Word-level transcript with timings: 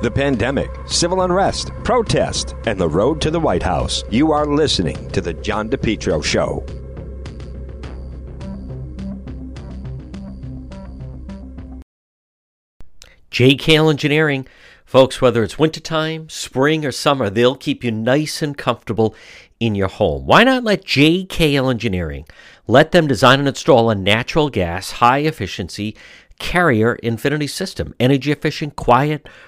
the 0.00 0.10
pandemic, 0.10 0.70
civil 0.86 1.22
unrest, 1.22 1.70
protest, 1.84 2.54
and 2.66 2.80
the 2.80 2.88
road 2.88 3.20
to 3.20 3.30
the 3.30 3.40
White 3.40 3.62
House. 3.62 4.04
You 4.10 4.32
are 4.32 4.46
listening 4.46 5.10
to 5.10 5.20
The 5.20 5.34
John 5.34 5.68
DePetro 5.68 6.24
Show. 6.24 6.64
JKL 13.30 13.90
Engineering. 13.90 14.46
Folks, 14.84 15.20
whether 15.20 15.42
it's 15.42 15.58
wintertime, 15.58 16.28
spring, 16.30 16.84
or 16.84 16.90
summer, 16.90 17.28
they'll 17.28 17.54
keep 17.54 17.84
you 17.84 17.90
nice 17.90 18.40
and 18.40 18.56
comfortable 18.56 19.14
in 19.60 19.74
your 19.74 19.88
home. 19.88 20.24
Why 20.24 20.44
not 20.44 20.64
let 20.64 20.84
JKL 20.84 21.70
Engineering 21.70 22.24
let 22.66 22.92
them 22.92 23.06
design 23.06 23.38
and 23.38 23.48
install 23.48 23.90
a 23.90 23.94
natural 23.94 24.48
gas, 24.48 24.92
high 24.92 25.18
efficiency 25.18 25.94
carrier 26.38 26.94
infinity 26.94 27.48
system? 27.48 27.94
Energy 28.00 28.32
efficient, 28.32 28.76
quiet, 28.76 29.28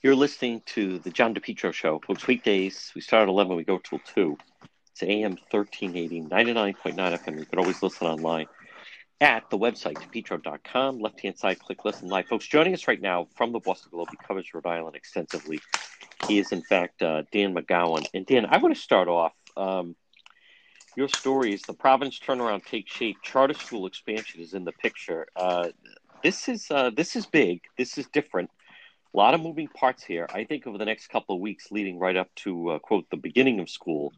You're 0.00 0.14
listening 0.14 0.62
to 0.66 1.00
the 1.00 1.10
John 1.10 1.34
DePetro 1.34 1.72
Show. 1.72 1.98
Folks, 2.06 2.28
weekdays, 2.28 2.92
we 2.94 3.00
start 3.00 3.24
at 3.24 3.28
11, 3.28 3.56
we 3.56 3.64
go 3.64 3.78
till 3.78 3.98
2. 3.98 4.38
It's 4.92 5.02
AM 5.02 5.36
1380, 5.50 6.22
99.9 6.22 6.94
FM. 6.94 7.38
You 7.40 7.44
can 7.44 7.58
always 7.58 7.82
listen 7.82 8.06
online 8.06 8.46
at 9.20 9.50
the 9.50 9.58
website, 9.58 9.96
depetro.com. 9.96 11.00
Left 11.00 11.20
hand 11.20 11.36
side, 11.36 11.58
click 11.58 11.84
listen 11.84 12.08
live. 12.08 12.26
Folks, 12.26 12.46
joining 12.46 12.74
us 12.74 12.86
right 12.86 13.02
now 13.02 13.26
from 13.36 13.50
the 13.50 13.58
Boston 13.58 13.90
Globe, 13.90 14.06
he 14.12 14.16
covers 14.24 14.54
Rhode 14.54 14.66
Island 14.66 14.94
extensively. 14.94 15.58
He 16.28 16.38
is, 16.38 16.52
in 16.52 16.62
fact, 16.62 17.02
uh, 17.02 17.24
Dan 17.32 17.52
McGowan. 17.52 18.06
And 18.14 18.24
Dan, 18.24 18.46
I 18.46 18.58
want 18.58 18.76
to 18.76 18.80
start 18.80 19.08
off. 19.08 19.32
Um, 19.56 19.96
your 20.96 21.08
story 21.08 21.54
is 21.54 21.62
the 21.62 21.74
province 21.74 22.20
turnaround 22.20 22.64
takes 22.64 22.92
shape. 22.92 23.16
Charter 23.24 23.54
school 23.54 23.86
expansion 23.86 24.40
is 24.42 24.54
in 24.54 24.64
the 24.64 24.72
picture. 24.72 25.26
Uh, 25.34 25.70
this 26.22 26.48
is 26.48 26.70
uh, 26.70 26.90
this 26.90 27.16
is 27.16 27.26
big. 27.26 27.62
This 27.76 27.98
is 27.98 28.06
different. 28.12 28.50
A 29.14 29.16
lot 29.16 29.34
of 29.34 29.40
moving 29.40 29.68
parts 29.68 30.04
here. 30.04 30.26
I 30.32 30.44
think 30.44 30.66
over 30.66 30.78
the 30.78 30.84
next 30.84 31.08
couple 31.08 31.34
of 31.34 31.40
weeks, 31.40 31.70
leading 31.70 31.98
right 31.98 32.16
up 32.16 32.28
to 32.36 32.70
uh, 32.70 32.78
quote 32.78 33.06
the 33.10 33.16
beginning 33.16 33.58
of 33.60 33.70
school, 33.70 34.12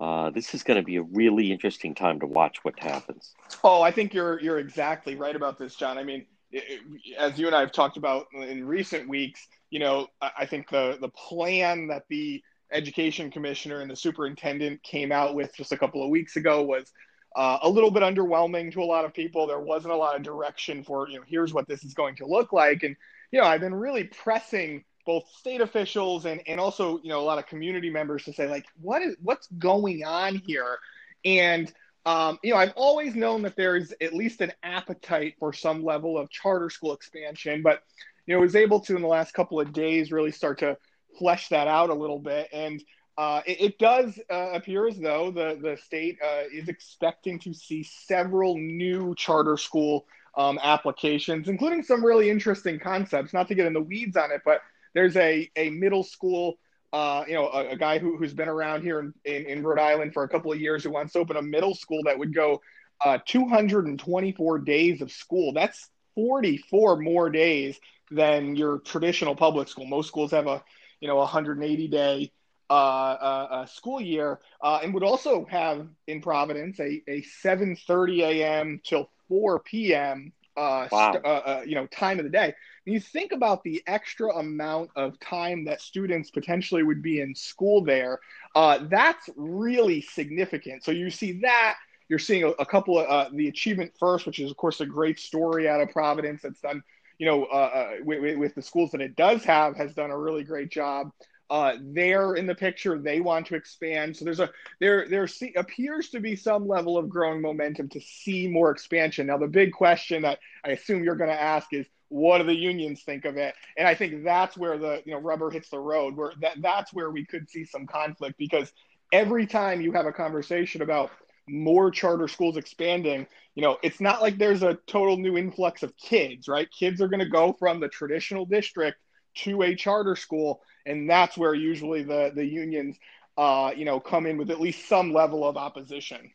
uh, 0.00 0.30
this 0.30 0.54
is 0.54 0.62
going 0.62 0.78
to 0.78 0.82
be 0.84 0.96
a 0.96 1.02
really 1.02 1.52
interesting 1.52 1.94
time 1.94 2.20
to 2.20 2.26
watch 2.26 2.64
what 2.64 2.78
happens. 2.78 3.34
Oh, 3.64 3.82
I 3.82 3.90
think 3.90 4.12
you're 4.12 4.40
you're 4.40 4.58
exactly 4.58 5.14
right 5.14 5.34
about 5.34 5.58
this, 5.58 5.76
John. 5.76 5.96
I 5.96 6.04
mean, 6.04 6.26
it, 6.50 6.80
as 7.18 7.38
you 7.38 7.46
and 7.46 7.54
I 7.54 7.60
have 7.60 7.72
talked 7.72 7.96
about 7.96 8.26
in 8.34 8.66
recent 8.66 9.08
weeks, 9.08 9.46
you 9.70 9.78
know, 9.78 10.08
I 10.20 10.44
think 10.46 10.70
the 10.70 10.98
the 11.00 11.08
plan 11.08 11.86
that 11.88 12.04
the 12.08 12.42
education 12.72 13.30
commissioner 13.30 13.80
and 13.80 13.90
the 13.90 13.96
superintendent 13.96 14.82
came 14.82 15.12
out 15.12 15.34
with 15.34 15.54
just 15.54 15.72
a 15.72 15.78
couple 15.78 16.02
of 16.02 16.10
weeks 16.10 16.36
ago 16.36 16.62
was 16.62 16.92
uh, 17.36 17.58
a 17.62 17.68
little 17.68 17.90
bit 17.90 18.02
underwhelming 18.02 18.72
to 18.72 18.82
a 18.82 18.84
lot 18.84 19.04
of 19.04 19.14
people. 19.14 19.46
There 19.46 19.60
wasn't 19.60 19.92
a 19.92 19.96
lot 19.96 20.16
of 20.16 20.22
direction 20.22 20.82
for 20.82 21.08
you 21.08 21.16
know 21.16 21.24
here's 21.26 21.54
what 21.54 21.68
this 21.68 21.84
is 21.84 21.94
going 21.94 22.16
to 22.16 22.26
look 22.26 22.52
like, 22.52 22.82
and 22.82 22.96
you 23.30 23.40
know, 23.40 23.46
I've 23.46 23.60
been 23.60 23.74
really 23.74 24.04
pressing 24.04 24.84
both 25.04 25.28
state 25.36 25.60
officials 25.60 26.24
and, 26.24 26.42
and 26.46 26.58
also, 26.58 26.98
you 27.02 27.08
know, 27.08 27.20
a 27.20 27.22
lot 27.22 27.38
of 27.38 27.46
community 27.46 27.90
members 27.90 28.24
to 28.24 28.32
say, 28.32 28.48
like, 28.48 28.66
what 28.80 29.02
is 29.02 29.16
what's 29.22 29.46
going 29.58 30.04
on 30.04 30.42
here? 30.46 30.78
And 31.24 31.72
um, 32.06 32.38
you 32.42 32.52
know, 32.52 32.56
I've 32.56 32.72
always 32.76 33.16
known 33.16 33.42
that 33.42 33.56
there 33.56 33.74
is 33.74 33.92
at 34.00 34.14
least 34.14 34.40
an 34.40 34.52
appetite 34.62 35.34
for 35.40 35.52
some 35.52 35.84
level 35.84 36.16
of 36.16 36.30
charter 36.30 36.70
school 36.70 36.92
expansion, 36.92 37.62
but 37.62 37.82
you 38.26 38.34
know, 38.34 38.40
was 38.40 38.54
able 38.54 38.78
to 38.80 38.94
in 38.94 39.02
the 39.02 39.08
last 39.08 39.34
couple 39.34 39.60
of 39.60 39.72
days 39.72 40.12
really 40.12 40.30
start 40.30 40.58
to 40.60 40.76
flesh 41.18 41.48
that 41.48 41.66
out 41.66 41.90
a 41.90 41.94
little 41.94 42.20
bit. 42.20 42.48
And 42.52 42.82
uh, 43.18 43.40
it, 43.44 43.60
it, 43.60 43.78
does 43.78 44.20
uh, 44.30 44.50
appear 44.52 44.86
as 44.86 44.98
though 44.98 45.32
the 45.32 45.58
the 45.60 45.76
state 45.82 46.18
uh, 46.22 46.42
is 46.52 46.68
expecting 46.68 47.40
to 47.40 47.52
see 47.52 47.82
several 47.82 48.56
new 48.56 49.14
charter 49.16 49.56
school 49.56 50.06
um, 50.36 50.58
applications, 50.62 51.48
including 51.48 51.82
some 51.82 52.04
really 52.04 52.30
interesting 52.30 52.78
concepts. 52.78 53.32
Not 53.32 53.48
to 53.48 53.54
get 53.54 53.66
in 53.66 53.72
the 53.72 53.80
weeds 53.80 54.16
on 54.16 54.30
it, 54.30 54.42
but 54.44 54.60
there's 54.94 55.16
a, 55.16 55.50
a 55.56 55.70
middle 55.70 56.04
school, 56.04 56.58
uh, 56.92 57.24
you 57.26 57.34
know, 57.34 57.48
a, 57.48 57.70
a 57.70 57.76
guy 57.76 57.98
who, 57.98 58.16
who's 58.16 58.34
been 58.34 58.48
around 58.48 58.82
here 58.82 59.00
in, 59.00 59.14
in, 59.24 59.46
in, 59.46 59.62
Rhode 59.62 59.78
Island 59.78 60.12
for 60.12 60.24
a 60.24 60.28
couple 60.28 60.52
of 60.52 60.60
years 60.60 60.84
who 60.84 60.90
wants 60.90 61.12
to 61.14 61.18
open 61.18 61.36
a 61.36 61.42
middle 61.42 61.74
school 61.74 62.00
that 62.04 62.18
would 62.18 62.34
go 62.34 62.60
uh, 63.04 63.18
224 63.26 64.58
days 64.60 65.02
of 65.02 65.10
school. 65.10 65.52
That's 65.52 65.90
44 66.14 66.96
more 66.96 67.30
days 67.30 67.78
than 68.10 68.56
your 68.56 68.78
traditional 68.78 69.34
public 69.36 69.68
school. 69.68 69.86
Most 69.86 70.08
schools 70.08 70.30
have 70.30 70.46
a, 70.46 70.62
you 71.00 71.08
know, 71.08 71.16
180 71.16 71.88
day 71.88 72.32
uh, 72.68 72.72
uh, 72.72 73.66
school 73.66 74.00
year, 74.00 74.40
uh, 74.60 74.80
and 74.82 74.92
would 74.94 75.02
also 75.02 75.46
have 75.48 75.86
in 76.06 76.20
Providence 76.20 76.80
a, 76.80 77.02
a 77.06 77.22
7:30 77.44 78.22
a.m. 78.22 78.80
till 78.84 79.08
4 79.28 79.60
p.m. 79.60 80.32
Uh, 80.56 80.88
wow. 80.90 81.12
st- 81.12 81.24
uh, 81.24 81.28
uh, 81.28 81.62
you 81.66 81.74
know, 81.74 81.86
time 81.88 82.18
of 82.18 82.24
the 82.24 82.30
day. 82.30 82.54
When 82.84 82.94
you 82.94 83.00
think 83.00 83.32
about 83.32 83.62
the 83.62 83.82
extra 83.86 84.34
amount 84.36 84.90
of 84.96 85.18
time 85.20 85.64
that 85.66 85.80
students 85.80 86.30
potentially 86.30 86.82
would 86.82 87.02
be 87.02 87.20
in 87.20 87.34
school 87.34 87.84
there, 87.84 88.20
uh, 88.54 88.78
that's 88.88 89.28
really 89.36 90.00
significant. 90.00 90.84
So 90.84 90.92
you 90.92 91.10
see 91.10 91.40
that. 91.40 91.76
You're 92.08 92.20
seeing 92.20 92.44
a, 92.44 92.50
a 92.50 92.64
couple 92.64 92.98
of 92.98 93.06
uh, 93.08 93.28
the 93.32 93.48
achievement 93.48 93.92
first, 93.98 94.26
which 94.26 94.38
is 94.38 94.50
of 94.50 94.56
course 94.56 94.80
a 94.80 94.86
great 94.86 95.18
story 95.18 95.68
out 95.68 95.80
of 95.80 95.90
Providence 95.90 96.42
that's 96.42 96.60
done, 96.60 96.82
you 97.18 97.26
know, 97.26 97.44
uh, 97.46 97.96
with, 98.04 98.38
with 98.38 98.54
the 98.54 98.62
schools 98.62 98.92
that 98.92 99.00
it 99.00 99.16
does 99.16 99.44
have, 99.44 99.76
has 99.76 99.92
done 99.92 100.10
a 100.10 100.18
really 100.18 100.44
great 100.44 100.70
job 100.70 101.10
uh, 101.48 101.74
they're 101.80 102.34
in 102.34 102.46
the 102.46 102.54
picture. 102.54 102.98
They 102.98 103.20
want 103.20 103.46
to 103.46 103.54
expand. 103.54 104.16
So 104.16 104.24
there's 104.24 104.40
a 104.40 104.50
there 104.80 105.06
there 105.08 105.26
see, 105.28 105.54
appears 105.56 106.10
to 106.10 106.20
be 106.20 106.34
some 106.34 106.66
level 106.66 106.98
of 106.98 107.08
growing 107.08 107.40
momentum 107.40 107.88
to 107.90 108.00
see 108.00 108.48
more 108.48 108.70
expansion. 108.70 109.26
Now 109.28 109.38
the 109.38 109.46
big 109.46 109.72
question 109.72 110.22
that 110.22 110.38
I 110.64 110.70
assume 110.70 111.04
you're 111.04 111.16
going 111.16 111.30
to 111.30 111.40
ask 111.40 111.72
is 111.72 111.86
what 112.08 112.38
do 112.38 112.44
the 112.44 112.54
unions 112.54 113.02
think 113.02 113.24
of 113.24 113.36
it? 113.36 113.54
And 113.76 113.86
I 113.86 113.94
think 113.94 114.24
that's 114.24 114.56
where 114.56 114.78
the 114.78 115.02
you 115.04 115.12
know 115.12 115.20
rubber 115.20 115.50
hits 115.50 115.70
the 115.70 115.78
road. 115.78 116.16
Where 116.16 116.32
that 116.40 116.60
that's 116.60 116.92
where 116.92 117.10
we 117.10 117.24
could 117.24 117.48
see 117.48 117.64
some 117.64 117.86
conflict 117.86 118.38
because 118.38 118.72
every 119.12 119.46
time 119.46 119.80
you 119.80 119.92
have 119.92 120.06
a 120.06 120.12
conversation 120.12 120.82
about 120.82 121.10
more 121.48 121.92
charter 121.92 122.26
schools 122.26 122.56
expanding, 122.56 123.24
you 123.54 123.62
know, 123.62 123.78
it's 123.84 124.00
not 124.00 124.20
like 124.20 124.36
there's 124.36 124.64
a 124.64 124.78
total 124.88 125.16
new 125.16 125.36
influx 125.36 125.84
of 125.84 125.96
kids, 125.96 126.48
right? 126.48 126.68
Kids 126.76 127.00
are 127.00 127.06
going 127.06 127.20
to 127.20 127.28
go 127.28 127.52
from 127.52 127.78
the 127.78 127.88
traditional 127.88 128.44
district 128.44 128.98
to 129.36 129.62
a 129.62 129.76
charter 129.76 130.16
school 130.16 130.60
and 130.86 131.08
that's 131.10 131.36
where 131.36 131.54
usually 131.54 132.02
the 132.02 132.32
the 132.34 132.44
unions, 132.44 132.96
uh, 133.36 133.72
you 133.76 133.84
know, 133.84 134.00
come 134.00 134.26
in 134.26 134.38
with 134.38 134.50
at 134.50 134.60
least 134.60 134.88
some 134.88 135.12
level 135.12 135.46
of 135.46 135.56
opposition. 135.56 136.30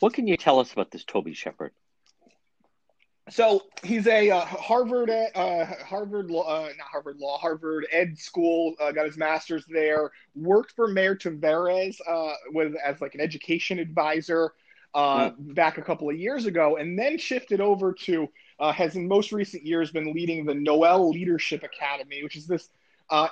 What 0.00 0.14
can 0.14 0.26
you 0.26 0.36
tell 0.36 0.60
us 0.60 0.72
about 0.72 0.90
this 0.90 1.04
Toby 1.04 1.34
Shepard? 1.34 1.72
so 3.30 3.62
he's 3.82 4.06
a 4.06 4.30
uh, 4.30 4.44
Harvard, 4.44 5.10
uh, 5.10 5.66
Harvard, 5.84 6.30
uh, 6.30 6.68
not 6.78 6.88
Harvard 6.90 7.18
Law, 7.18 7.38
Harvard 7.38 7.86
Ed 7.92 8.18
School. 8.18 8.74
Uh, 8.80 8.92
got 8.92 9.06
his 9.06 9.16
master's 9.16 9.64
there. 9.68 10.10
Worked 10.34 10.72
for 10.72 10.88
Mayor 10.88 11.14
Taveras 11.14 11.96
uh, 12.08 12.32
with 12.52 12.74
as 12.76 13.00
like 13.00 13.14
an 13.14 13.20
education 13.20 13.78
advisor 13.78 14.52
uh, 14.94 15.30
mm. 15.30 15.54
back 15.54 15.78
a 15.78 15.82
couple 15.82 16.08
of 16.08 16.16
years 16.16 16.46
ago, 16.46 16.76
and 16.76 16.98
then 16.98 17.18
shifted 17.18 17.60
over 17.60 17.92
to 17.92 18.28
has 18.60 18.96
in 18.96 19.06
most 19.06 19.30
recent 19.32 19.64
years 19.64 19.90
been 19.90 20.12
leading 20.12 20.44
the 20.44 20.54
Nowell 20.54 21.10
Leadership 21.10 21.62
Academy, 21.62 22.22
which 22.22 22.36
is 22.36 22.46
this 22.46 22.70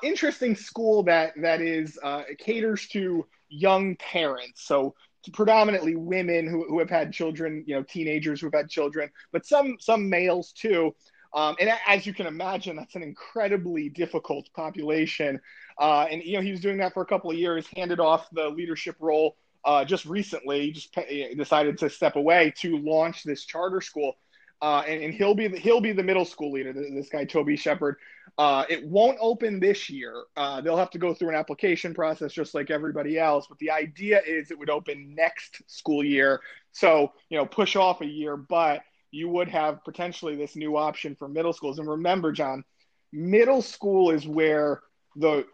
interesting 0.02 0.56
school 0.56 1.02
that 1.04 1.32
that 1.40 1.60
is 1.60 1.98
caters 2.38 2.86
to 2.88 3.26
young 3.48 3.96
parents. 3.96 4.66
So 4.66 4.94
predominantly 5.32 5.96
women 5.96 6.46
who, 6.46 6.64
who 6.68 6.78
have 6.78 6.90
had 6.90 7.12
children, 7.12 7.64
you 7.66 7.74
know, 7.74 7.82
teenagers 7.82 8.40
who 8.40 8.46
have 8.46 8.54
had 8.54 8.68
children, 8.68 9.10
but 9.32 9.46
some 9.46 9.76
some 9.80 10.08
males 10.08 10.52
too. 10.52 10.94
Um, 11.34 11.56
and 11.60 11.70
as 11.86 12.06
you 12.06 12.14
can 12.14 12.26
imagine, 12.26 12.76
that's 12.76 12.94
an 12.94 13.02
incredibly 13.02 13.88
difficult 13.88 14.48
population. 14.54 15.40
Uh, 15.78 16.06
and 16.10 16.22
you 16.22 16.36
know, 16.36 16.42
he 16.42 16.50
was 16.50 16.60
doing 16.60 16.78
that 16.78 16.94
for 16.94 17.02
a 17.02 17.06
couple 17.06 17.30
of 17.30 17.36
years. 17.36 17.66
Handed 17.76 18.00
off 18.00 18.28
the 18.30 18.48
leadership 18.48 18.96
role 19.00 19.36
uh, 19.64 19.84
just 19.84 20.06
recently. 20.06 20.70
Just 20.70 20.96
decided 21.36 21.78
to 21.78 21.90
step 21.90 22.16
away 22.16 22.54
to 22.58 22.78
launch 22.78 23.22
this 23.24 23.44
charter 23.44 23.80
school. 23.80 24.16
Uh, 24.62 24.82
and, 24.88 25.02
and, 25.02 25.12
he'll 25.12 25.34
be 25.34 25.48
the, 25.48 25.58
he'll 25.58 25.82
be 25.82 25.92
the 25.92 26.02
middle 26.02 26.24
school 26.24 26.52
leader. 26.52 26.72
This 26.72 27.10
guy 27.10 27.26
Toby 27.26 27.56
Shepard. 27.56 27.96
Uh, 28.38 28.64
it 28.68 28.86
won't 28.86 29.16
open 29.20 29.58
this 29.60 29.88
year. 29.88 30.24
Uh, 30.36 30.60
they'll 30.60 30.76
have 30.76 30.90
to 30.90 30.98
go 30.98 31.14
through 31.14 31.30
an 31.30 31.34
application 31.34 31.94
process 31.94 32.32
just 32.32 32.54
like 32.54 32.70
everybody 32.70 33.18
else. 33.18 33.46
But 33.48 33.58
the 33.58 33.70
idea 33.70 34.20
is 34.26 34.50
it 34.50 34.58
would 34.58 34.68
open 34.68 35.14
next 35.14 35.62
school 35.66 36.04
year. 36.04 36.40
So 36.72 37.12
you 37.30 37.38
know, 37.38 37.46
push 37.46 37.76
off 37.76 38.02
a 38.02 38.06
year, 38.06 38.36
but 38.36 38.82
you 39.10 39.28
would 39.30 39.48
have 39.48 39.82
potentially 39.84 40.36
this 40.36 40.54
new 40.54 40.76
option 40.76 41.16
for 41.16 41.28
middle 41.28 41.54
schools. 41.54 41.78
And 41.78 41.88
remember, 41.88 42.32
John, 42.32 42.64
middle 43.10 43.62
school 43.62 44.10
is 44.10 44.28
where 44.28 44.82
the 45.16 45.46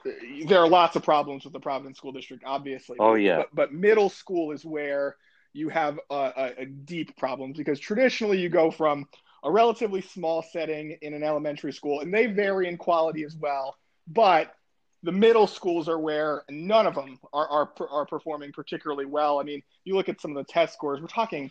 there 0.49 0.59
are 0.59 0.69
lots 0.69 0.97
of 0.97 1.05
problems 1.05 1.45
with 1.45 1.53
the 1.53 1.61
Providence 1.61 1.99
School 1.99 2.13
District, 2.13 2.43
obviously. 2.45 2.97
Oh 2.99 3.15
yeah. 3.15 3.37
But, 3.37 3.55
but 3.55 3.73
middle 3.73 4.09
school 4.09 4.51
is 4.51 4.65
where 4.65 5.17
you 5.53 5.69
have 5.69 6.01
a, 6.11 6.15
a, 6.15 6.53
a 6.59 6.67
deep 6.67 7.17
problem 7.17 7.53
because 7.53 7.79
traditionally 7.79 8.39
you 8.39 8.49
go 8.49 8.71
from 8.71 9.07
a 9.43 9.51
relatively 9.51 10.01
small 10.01 10.43
setting 10.43 10.97
in 11.03 11.15
an 11.15 11.23
elementary 11.23 11.73
school, 11.73 12.01
and 12.01 12.13
they 12.13 12.27
vary 12.27 12.69
in 12.69 12.77
quality 12.77 13.25
as 13.25 13.37
well. 13.37 13.77
But 14.07 14.55
the 15.03 15.13
middle 15.13 15.47
schools 15.47 15.89
are 15.89 15.99
where 15.99 16.45
none 16.49 16.87
of 16.87 16.95
them 16.95 17.19
are, 17.33 17.49
are, 17.49 17.73
are 17.91 18.07
performing 18.07 18.53
particularly 18.53 19.05
well. 19.05 19.41
I 19.41 19.43
mean, 19.43 19.63
you 19.85 19.95
look 19.95 20.09
at 20.09 20.21
some 20.21 20.37
of 20.37 20.37
the 20.37 20.53
test 20.53 20.75
scores, 20.75 21.01
we're 21.01 21.09
talking 21.09 21.51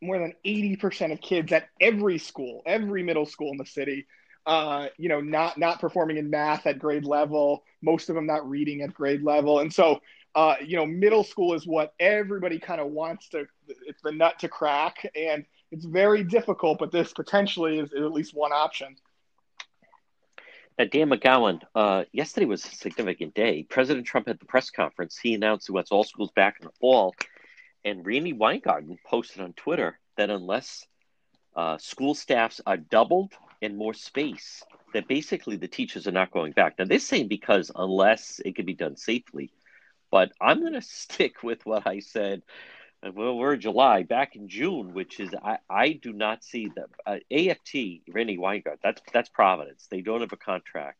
more 0.00 0.18
than 0.18 0.32
80% 0.44 1.12
of 1.12 1.20
kids 1.20 1.52
at 1.52 1.68
every 1.80 2.18
school, 2.18 2.62
every 2.64 3.02
middle 3.02 3.26
school 3.26 3.50
in 3.50 3.58
the 3.58 3.66
city, 3.66 4.06
uh, 4.46 4.86
you 4.96 5.08
know, 5.08 5.20
not, 5.20 5.58
not 5.58 5.80
performing 5.80 6.16
in 6.16 6.30
math 6.30 6.66
at 6.66 6.78
grade 6.78 7.04
level, 7.04 7.64
most 7.82 8.08
of 8.08 8.14
them 8.14 8.24
not 8.24 8.48
reading 8.48 8.80
at 8.80 8.94
grade 8.94 9.22
level. 9.22 9.58
And 9.58 9.72
so 9.72 10.00
uh, 10.34 10.54
you 10.64 10.76
know, 10.76 10.86
middle 10.86 11.24
school 11.24 11.54
is 11.54 11.66
what 11.66 11.94
everybody 11.98 12.60
kind 12.60 12.80
of 12.80 12.88
wants 12.88 13.28
to, 13.30 13.46
it's 13.66 14.00
the 14.02 14.12
nut 14.12 14.38
to 14.38 14.48
crack. 14.48 15.10
And 15.16 15.44
it's 15.70 15.84
very 15.84 16.24
difficult, 16.24 16.78
but 16.78 16.90
this 16.90 17.12
potentially 17.12 17.78
is, 17.78 17.92
at 17.92 18.12
least 18.12 18.34
one 18.34 18.52
option. 18.52 18.96
Now, 20.78 20.84
Dan 20.84 21.10
McGowan, 21.10 21.60
uh, 21.74 22.04
yesterday 22.12 22.46
was 22.46 22.64
a 22.64 22.68
significant 22.68 23.34
day. 23.34 23.64
President 23.64 24.06
Trump 24.06 24.28
at 24.28 24.38
the 24.38 24.46
press 24.46 24.70
conference, 24.70 25.18
he 25.18 25.34
announced 25.34 25.66
he 25.66 25.72
wants 25.72 25.90
all 25.90 26.04
schools 26.04 26.30
back 26.36 26.56
in 26.60 26.66
the 26.66 26.72
fall. 26.80 27.14
And 27.84 28.06
Randi 28.06 28.32
Weingarten 28.32 28.96
posted 29.04 29.42
on 29.42 29.54
Twitter 29.54 29.98
that 30.16 30.30
unless 30.30 30.86
uh, 31.56 31.78
school 31.78 32.14
staffs 32.14 32.60
are 32.64 32.76
doubled 32.76 33.32
and 33.60 33.76
more 33.76 33.94
space, 33.94 34.62
that 34.94 35.08
basically 35.08 35.56
the 35.56 35.66
teachers 35.68 36.06
are 36.06 36.12
not 36.12 36.30
going 36.30 36.52
back. 36.52 36.78
Now, 36.78 36.84
they're 36.84 37.00
saying 37.00 37.28
because 37.28 37.72
unless 37.74 38.40
it 38.44 38.54
can 38.54 38.64
be 38.64 38.74
done 38.74 38.96
safely, 38.96 39.50
but 40.10 40.30
I'm 40.40 40.60
going 40.60 40.72
to 40.74 40.82
stick 40.82 41.42
with 41.42 41.66
what 41.66 41.86
I 41.86 41.98
said. 41.98 42.42
Well, 43.02 43.36
we're 43.36 43.56
July, 43.56 44.02
back 44.02 44.34
in 44.34 44.48
June, 44.48 44.92
which 44.92 45.20
is 45.20 45.30
I, 45.42 45.58
I 45.70 45.92
do 45.92 46.12
not 46.12 46.42
see 46.42 46.68
the 46.68 46.86
uh, 47.06 47.18
AFT, 47.30 48.02
Randi 48.12 48.36
Weingart. 48.36 48.78
That's 48.82 49.00
that's 49.12 49.28
Providence. 49.28 49.86
They 49.88 50.00
don't 50.00 50.20
have 50.20 50.32
a 50.32 50.36
contract. 50.36 50.98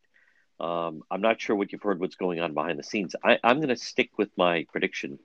Um, 0.61 1.03
I'm 1.11 1.21
not 1.21 1.41
sure 1.41 1.57
what 1.57 1.73
you've 1.73 1.83
heard. 1.83 2.01
What's 2.01 2.17
going 2.17 2.41
on 2.41 2.55
behind 2.55 2.79
the 2.79 2.85
scenes? 2.85 3.17
I, 3.23 3.39
I'm 3.43 3.57
going 3.57 3.69
to 3.69 3.77
stick 3.77 4.11
with 4.17 4.31
my 4.37 4.67
prediction. 4.71 5.19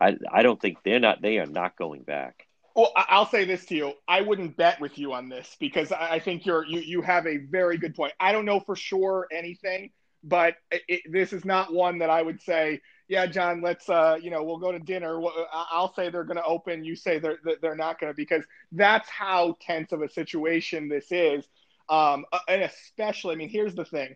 I 0.00 0.16
I 0.30 0.42
don't 0.42 0.60
think 0.60 0.78
they're 0.84 1.00
not. 1.00 1.20
They 1.20 1.38
are 1.38 1.46
not 1.46 1.76
going 1.76 2.02
back. 2.02 2.46
Well, 2.76 2.92
I'll 2.94 3.28
say 3.28 3.44
this 3.44 3.66
to 3.66 3.74
you. 3.74 3.92
I 4.06 4.20
wouldn't 4.20 4.56
bet 4.56 4.80
with 4.80 4.98
you 4.98 5.12
on 5.12 5.28
this 5.28 5.56
because 5.58 5.90
I 5.90 6.20
think 6.20 6.46
you're 6.46 6.64
you 6.64 6.78
you 6.78 7.02
have 7.02 7.26
a 7.26 7.38
very 7.38 7.76
good 7.76 7.96
point. 7.96 8.12
I 8.20 8.30
don't 8.30 8.44
know 8.44 8.60
for 8.60 8.76
sure 8.76 9.26
anything, 9.32 9.90
but 10.22 10.54
it, 10.70 11.02
this 11.10 11.32
is 11.32 11.44
not 11.44 11.72
one 11.72 11.98
that 11.98 12.10
I 12.10 12.22
would 12.22 12.40
say 12.40 12.80
yeah, 13.10 13.26
John, 13.26 13.60
let's, 13.60 13.88
uh, 13.88 14.18
you 14.22 14.30
know, 14.30 14.44
we'll 14.44 14.58
go 14.58 14.70
to 14.70 14.78
dinner. 14.78 15.20
I'll 15.52 15.92
say 15.94 16.10
they're 16.10 16.22
going 16.22 16.36
to 16.36 16.44
open. 16.44 16.84
You 16.84 16.94
say 16.94 17.18
they're, 17.18 17.38
they're 17.60 17.74
not 17.74 17.98
going 17.98 18.12
to, 18.12 18.16
because 18.16 18.44
that's 18.70 19.10
how 19.10 19.56
tense 19.60 19.90
of 19.90 20.00
a 20.00 20.08
situation 20.08 20.88
this 20.88 21.10
is. 21.10 21.44
Um, 21.88 22.24
uh, 22.32 22.38
and 22.48 22.62
especially, 22.62 23.32
I 23.32 23.36
mean, 23.36 23.48
here's 23.48 23.74
the 23.74 23.84
thing. 23.84 24.14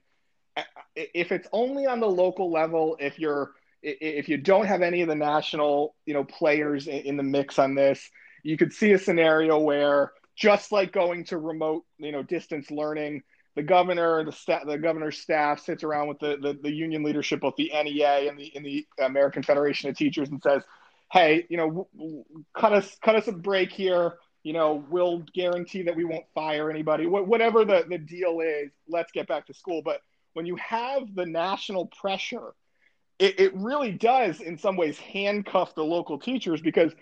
If 0.95 1.33
it's 1.33 1.49
only 1.53 1.87
on 1.87 1.99
the 1.99 2.07
local 2.07 2.53
level, 2.53 2.97
if 3.01 3.19
you're, 3.19 3.51
if 3.83 4.29
you 4.29 4.37
don't 4.37 4.67
have 4.67 4.81
any 4.81 5.03
of 5.03 5.09
the 5.09 5.17
national, 5.17 5.97
you 6.07 6.15
know, 6.15 6.23
players 6.23 6.87
in 6.87 7.17
the 7.17 7.25
mix 7.25 7.59
on 7.59 7.75
this, 7.75 8.09
you 8.45 8.57
could 8.57 8.73
see 8.73 8.93
a 8.93 8.99
scenario 8.99 9.59
where 9.59 10.13
just 10.37 10.71
like 10.71 10.93
going 10.93 11.25
to 11.25 11.39
remote, 11.39 11.85
you 11.99 12.13
know, 12.13 12.23
distance 12.23 12.71
learning, 12.71 13.25
the 13.57 13.63
governor, 13.63 14.25
the 14.25 14.33
sta- 14.33 14.65
the 14.65 14.79
governor's 14.79 15.19
staff 15.19 15.61
sits 15.61 15.85
around 15.85 16.09
with 16.09 16.19
the, 16.19 16.37
the, 16.41 16.59
the 16.61 16.73
union 16.73 17.03
leadership, 17.03 17.41
both 17.41 17.55
the 17.57 17.71
NEA 17.73 18.29
and 18.29 18.39
the 18.39 18.47
in 18.47 18.63
the 18.63 18.87
American 19.01 19.43
Federation 19.43 19.89
of 19.89 19.97
Teachers, 19.97 20.29
and 20.29 20.43
says, 20.43 20.63
"Hey, 21.13 21.47
you 21.49 21.57
know, 21.57 21.89
cut 22.57 22.73
us 22.73 22.97
cut 23.03 23.15
us 23.15 23.29
a 23.29 23.33
break 23.33 23.71
here. 23.71 24.15
You 24.43 24.53
know, 24.53 24.85
we'll 24.91 25.25
guarantee 25.35 25.83
that 25.83 25.97
we 25.97 26.05
won't 26.05 26.25
fire 26.35 26.69
anybody. 26.71 27.05
Wh- 27.05 27.29
whatever 27.29 27.65
the 27.65 27.85
the 27.89 27.99
deal 27.99 28.41
is, 28.41 28.71
let's 28.89 29.13
get 29.13 29.29
back 29.29 29.47
to 29.47 29.55
school." 29.55 29.83
But 29.83 30.01
when 30.33 30.47
you 30.47 30.57
have 30.57 31.15
the 31.15 31.25
national 31.25 31.87
pressure, 31.87 32.55
it, 33.21 33.39
it 33.39 33.55
really 33.55 33.93
does, 33.93 34.41
in 34.41 34.59
some 34.59 34.77
ways, 34.77 34.99
handcuff 34.99 35.77
the 35.77 35.85
local 35.85 36.19
teachers 36.19 36.61
because 36.61 36.93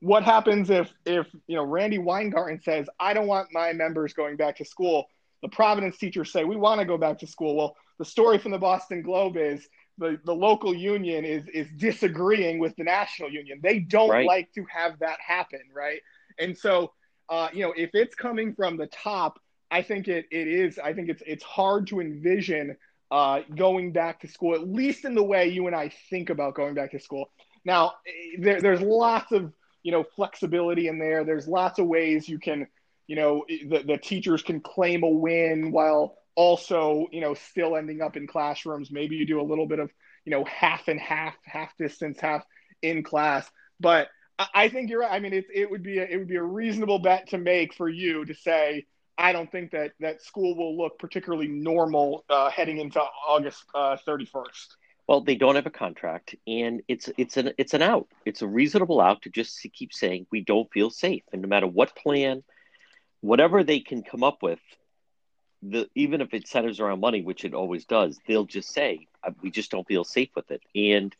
what 0.00 0.22
happens 0.22 0.70
if 0.70 0.92
if 1.04 1.26
you 1.48 1.56
know 1.56 1.64
Randi 1.64 1.98
Weingarten 1.98 2.60
says, 2.62 2.88
"I 3.00 3.12
don't 3.12 3.26
want 3.26 3.48
my 3.52 3.72
members 3.72 4.12
going 4.12 4.36
back 4.36 4.56
to 4.58 4.64
school." 4.64 5.06
The 5.42 5.48
Providence 5.48 5.98
teachers 5.98 6.32
say 6.32 6.44
we 6.44 6.56
want 6.56 6.80
to 6.80 6.86
go 6.86 6.98
back 6.98 7.18
to 7.18 7.26
school. 7.26 7.56
Well, 7.56 7.76
the 7.98 8.04
story 8.04 8.38
from 8.38 8.52
the 8.52 8.58
Boston 8.58 9.02
Globe 9.02 9.36
is 9.36 9.68
the, 9.98 10.18
the 10.24 10.34
local 10.34 10.74
union 10.74 11.24
is 11.24 11.46
is 11.52 11.68
disagreeing 11.76 12.58
with 12.58 12.76
the 12.76 12.84
national 12.84 13.30
union. 13.30 13.60
They 13.62 13.78
don't 13.78 14.10
right. 14.10 14.26
like 14.26 14.52
to 14.54 14.64
have 14.70 14.98
that 15.00 15.18
happen, 15.26 15.60
right? 15.74 16.00
And 16.38 16.56
so, 16.56 16.92
uh, 17.28 17.48
you 17.52 17.62
know, 17.62 17.72
if 17.76 17.90
it's 17.94 18.14
coming 18.14 18.54
from 18.54 18.76
the 18.76 18.86
top, 18.88 19.38
I 19.70 19.82
think 19.82 20.08
it 20.08 20.26
it 20.30 20.48
is. 20.48 20.78
I 20.78 20.92
think 20.92 21.08
it's 21.08 21.22
it's 21.26 21.44
hard 21.44 21.86
to 21.88 22.00
envision 22.00 22.76
uh, 23.10 23.40
going 23.54 23.92
back 23.92 24.20
to 24.20 24.28
school, 24.28 24.54
at 24.54 24.68
least 24.68 25.04
in 25.04 25.14
the 25.14 25.22
way 25.22 25.48
you 25.48 25.66
and 25.66 25.76
I 25.76 25.90
think 26.10 26.30
about 26.30 26.54
going 26.54 26.74
back 26.74 26.90
to 26.92 27.00
school. 27.00 27.30
Now, 27.64 27.94
there, 28.38 28.60
there's 28.60 28.80
lots 28.80 29.32
of 29.32 29.52
you 29.82 29.92
know 29.92 30.04
flexibility 30.04 30.88
in 30.88 30.98
there. 30.98 31.24
There's 31.24 31.48
lots 31.48 31.78
of 31.78 31.86
ways 31.86 32.28
you 32.28 32.38
can 32.38 32.66
you 33.06 33.16
know 33.16 33.44
the, 33.48 33.82
the 33.86 33.98
teachers 33.98 34.42
can 34.42 34.60
claim 34.60 35.02
a 35.02 35.08
win 35.08 35.70
while 35.72 36.16
also 36.34 37.06
you 37.12 37.20
know 37.20 37.34
still 37.34 37.76
ending 37.76 38.02
up 38.02 38.16
in 38.16 38.26
classrooms. 38.26 38.90
Maybe 38.90 39.16
you 39.16 39.26
do 39.26 39.40
a 39.40 39.42
little 39.42 39.66
bit 39.66 39.78
of 39.78 39.90
you 40.24 40.30
know 40.30 40.44
half 40.44 40.88
and 40.88 41.00
half 41.00 41.34
half 41.44 41.76
distance 41.76 42.20
half 42.20 42.44
in 42.82 43.02
class. 43.02 43.50
But 43.80 44.08
i 44.38 44.68
think 44.68 44.90
you're 44.90 45.00
right. 45.00 45.12
I 45.12 45.18
mean 45.18 45.32
it, 45.32 45.46
it 45.52 45.70
would 45.70 45.82
be 45.82 45.98
a, 45.98 46.04
it 46.04 46.16
would 46.18 46.28
be 46.28 46.36
a 46.36 46.42
reasonable 46.42 46.98
bet 46.98 47.28
to 47.30 47.38
make 47.38 47.72
for 47.72 47.88
you 47.88 48.24
to 48.26 48.34
say 48.34 48.84
i 49.16 49.32
don't 49.32 49.50
think 49.50 49.70
that 49.70 49.92
that 50.00 50.20
school 50.20 50.54
will 50.54 50.76
look 50.76 50.98
particularly 50.98 51.48
normal 51.48 52.24
uh, 52.28 52.50
heading 52.50 52.78
into 52.78 53.00
august 53.00 53.64
uh, 53.74 53.96
31st 54.06 54.76
well, 55.08 55.20
they 55.20 55.36
don't 55.36 55.54
have 55.54 55.66
a 55.66 55.70
contract, 55.70 56.34
and 56.48 56.82
it's 56.88 57.08
it's 57.16 57.36
an 57.36 57.52
it's 57.58 57.74
an 57.74 57.82
out. 57.82 58.08
It's 58.24 58.42
a 58.42 58.46
reasonable 58.48 59.00
out 59.00 59.22
to 59.22 59.30
just 59.30 59.64
keep 59.72 59.92
saying 59.92 60.26
we 60.32 60.40
don't 60.40 60.68
feel 60.72 60.90
safe, 60.90 61.22
and 61.32 61.42
no 61.42 61.48
matter 61.48 61.68
what 61.68 61.94
plan 61.94 62.42
whatever 63.26 63.64
they 63.64 63.80
can 63.80 64.02
come 64.02 64.22
up 64.22 64.42
with, 64.42 64.60
the 65.62 65.88
even 65.94 66.20
if 66.20 66.32
it 66.32 66.46
centers 66.46 66.80
around 66.80 67.00
money, 67.00 67.22
which 67.22 67.44
it 67.44 67.54
always 67.54 67.84
does, 67.84 68.18
they'll 68.26 68.44
just 68.44 68.72
say 68.72 69.06
we 69.42 69.50
just 69.50 69.70
don't 69.70 69.86
feel 69.86 70.04
safe 70.04 70.30
with 70.36 70.50
it, 70.50 70.62
and 70.74 71.14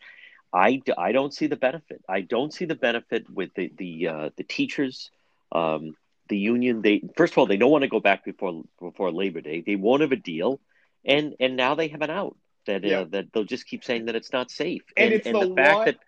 I, 0.53 0.83
I 0.97 1.13
don't 1.13 1.35
see 1.35 1.49
the 1.49 1.57
benefit. 1.57 2.03
I 2.09 2.21
don't 2.21 2.53
see 2.53 2.65
the 2.65 2.75
benefit 2.75 3.29
with 3.29 3.51
the 3.55 3.73
the 3.77 4.09
uh, 4.09 4.31
the 4.37 4.45
teachers, 4.45 5.11
um, 5.53 5.97
the 6.29 6.39
union. 6.39 6.83
They 6.83 7.03
first 7.17 7.33
of 7.33 7.39
all 7.39 7.47
they 7.47 7.57
don't 7.57 7.71
want 7.71 7.83
to 7.83 7.89
go 7.89 8.01
back 8.01 8.25
before 8.25 8.63
before 8.81 9.11
Labor 9.11 9.41
Day. 9.41 9.63
They 9.67 9.77
won't 9.77 10.03
have 10.03 10.13
a 10.13 10.17
deal, 10.17 10.61
and 11.05 11.35
and 11.41 11.57
now 11.57 11.75
they 11.75 11.89
have 11.89 12.03
an 12.03 12.11
out 12.11 12.37
that 12.67 12.85
uh, 12.85 12.89
yeah. 12.89 13.01
uh, 13.01 13.07
that 13.11 13.33
they'll 13.33 13.45
just 13.45 13.67
keep 13.67 13.85
saying 13.85 14.07
that 14.07 14.15
it's 14.15 14.33
not 14.33 14.51
safe. 14.51 14.83
And, 14.97 15.07
and 15.07 15.15
it's 15.15 15.27
and 15.27 15.37
the, 15.37 15.49
the 15.49 15.55
fact 15.55 15.77
one, 15.77 15.85
that 15.87 15.99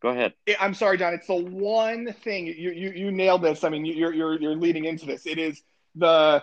Go 0.00 0.08
ahead. 0.08 0.32
I'm 0.58 0.74
sorry, 0.74 0.96
John. 0.96 1.12
It's 1.12 1.26
the 1.26 1.34
one 1.34 2.12
thing 2.24 2.46
you 2.46 2.70
you, 2.70 2.90
you 2.90 3.10
nailed 3.10 3.42
this. 3.42 3.64
I 3.64 3.68
mean, 3.68 3.84
you're 3.84 4.14
you're 4.14 4.40
you're 4.40 4.56
leading 4.56 4.86
into 4.86 5.06
this. 5.06 5.26
It 5.26 5.38
is 5.38 5.62
the 5.94 6.42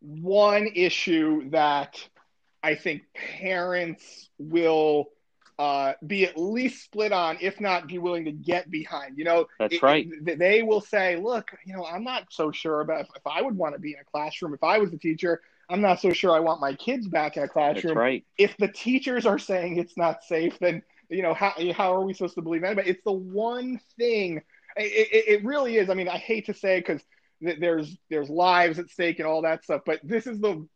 one 0.00 0.68
issue 0.74 1.50
that 1.50 2.06
I 2.62 2.74
think 2.76 3.02
parents 3.14 4.28
will 4.38 5.08
uh, 5.58 5.92
be 6.06 6.24
at 6.24 6.36
least 6.36 6.84
split 6.84 7.12
on, 7.12 7.38
if 7.40 7.60
not 7.60 7.86
be 7.86 7.98
willing 7.98 8.24
to 8.24 8.32
get 8.32 8.70
behind. 8.70 9.18
You 9.18 9.24
know, 9.24 9.46
that's 9.58 9.74
it, 9.74 9.82
right. 9.82 10.08
It, 10.26 10.38
they 10.38 10.62
will 10.62 10.80
say, 10.80 11.16
"Look, 11.16 11.52
you 11.64 11.74
know, 11.74 11.84
I'm 11.84 12.04
not 12.04 12.26
so 12.30 12.52
sure 12.52 12.80
about 12.80 13.02
if, 13.02 13.08
if 13.16 13.26
I 13.26 13.42
would 13.42 13.56
want 13.56 13.74
to 13.74 13.80
be 13.80 13.92
in 13.92 13.98
a 14.00 14.04
classroom. 14.04 14.54
If 14.54 14.64
I 14.64 14.78
was 14.78 14.92
a 14.92 14.98
teacher, 14.98 15.42
I'm 15.68 15.80
not 15.80 16.00
so 16.00 16.12
sure 16.12 16.32
I 16.32 16.40
want 16.40 16.60
my 16.60 16.74
kids 16.74 17.08
back 17.08 17.36
in 17.36 17.42
a 17.42 17.48
classroom." 17.48 17.94
That's 17.94 17.96
right. 17.96 18.24
If 18.38 18.56
the 18.56 18.68
teachers 18.68 19.26
are 19.26 19.38
saying 19.38 19.78
it's 19.78 19.96
not 19.96 20.24
safe, 20.24 20.58
then 20.58 20.82
you 21.14 21.22
know 21.22 21.34
how 21.34 21.54
how 21.72 21.94
are 21.94 22.02
we 22.02 22.12
supposed 22.12 22.34
to 22.34 22.42
believe 22.42 22.64
anybody? 22.64 22.90
It's 22.90 23.04
the 23.04 23.12
one 23.12 23.80
thing. 23.98 24.42
It, 24.76 25.40
it 25.40 25.44
really 25.44 25.76
is. 25.76 25.88
I 25.88 25.94
mean, 25.94 26.08
I 26.08 26.18
hate 26.18 26.46
to 26.46 26.54
say 26.54 26.78
because 26.78 27.02
there's 27.40 27.96
there's 28.10 28.28
lives 28.28 28.78
at 28.78 28.90
stake 28.90 29.18
and 29.18 29.28
all 29.28 29.42
that 29.42 29.64
stuff, 29.64 29.82
but 29.86 30.00
this 30.02 30.26
is 30.26 30.40
the 30.40 30.66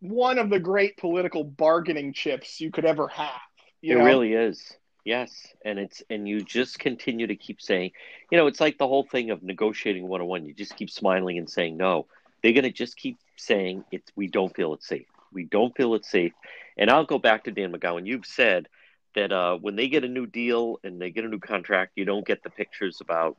one 0.00 0.38
of 0.38 0.50
the 0.50 0.58
great 0.58 0.96
political 0.96 1.44
bargaining 1.44 2.12
chips 2.12 2.60
you 2.60 2.70
could 2.70 2.84
ever 2.84 3.08
have 3.08 3.40
it 3.82 3.96
know? 3.96 4.04
really 4.04 4.32
is. 4.32 4.76
Yes, 5.04 5.48
and 5.64 5.78
it's 5.78 6.02
and 6.10 6.28
you 6.28 6.42
just 6.42 6.78
continue 6.78 7.26
to 7.26 7.36
keep 7.36 7.62
saying, 7.62 7.92
you 8.30 8.36
know, 8.36 8.46
it's 8.46 8.60
like 8.60 8.76
the 8.76 8.86
whole 8.86 9.04
thing 9.04 9.30
of 9.30 9.42
negotiating 9.42 10.06
101. 10.06 10.44
You 10.44 10.54
just 10.54 10.76
keep 10.76 10.90
smiling 10.90 11.38
and 11.38 11.48
saying 11.48 11.76
no. 11.76 12.06
They're 12.42 12.52
going 12.52 12.64
to 12.64 12.72
just 12.72 12.96
keep 12.96 13.18
saying 13.36 13.84
it's 13.90 14.12
we 14.14 14.28
don't 14.28 14.54
feel 14.54 14.74
it's 14.74 14.86
safe. 14.86 15.06
We 15.32 15.44
don't 15.44 15.74
feel 15.74 15.94
it's 15.94 16.10
safe. 16.10 16.32
And 16.76 16.90
I'll 16.90 17.06
go 17.06 17.18
back 17.18 17.44
to 17.44 17.50
Dan 17.50 17.72
McGowan. 17.72 18.06
You've 18.06 18.26
said 18.26 18.68
that 19.14 19.32
uh, 19.32 19.56
when 19.56 19.76
they 19.76 19.88
get 19.88 20.04
a 20.04 20.08
new 20.08 20.26
deal 20.26 20.78
and 20.84 21.00
they 21.00 21.10
get 21.10 21.24
a 21.24 21.28
new 21.28 21.38
contract, 21.38 21.92
you 21.96 22.04
don't 22.04 22.26
get 22.26 22.42
the 22.42 22.50
pictures 22.50 22.98
about 23.00 23.36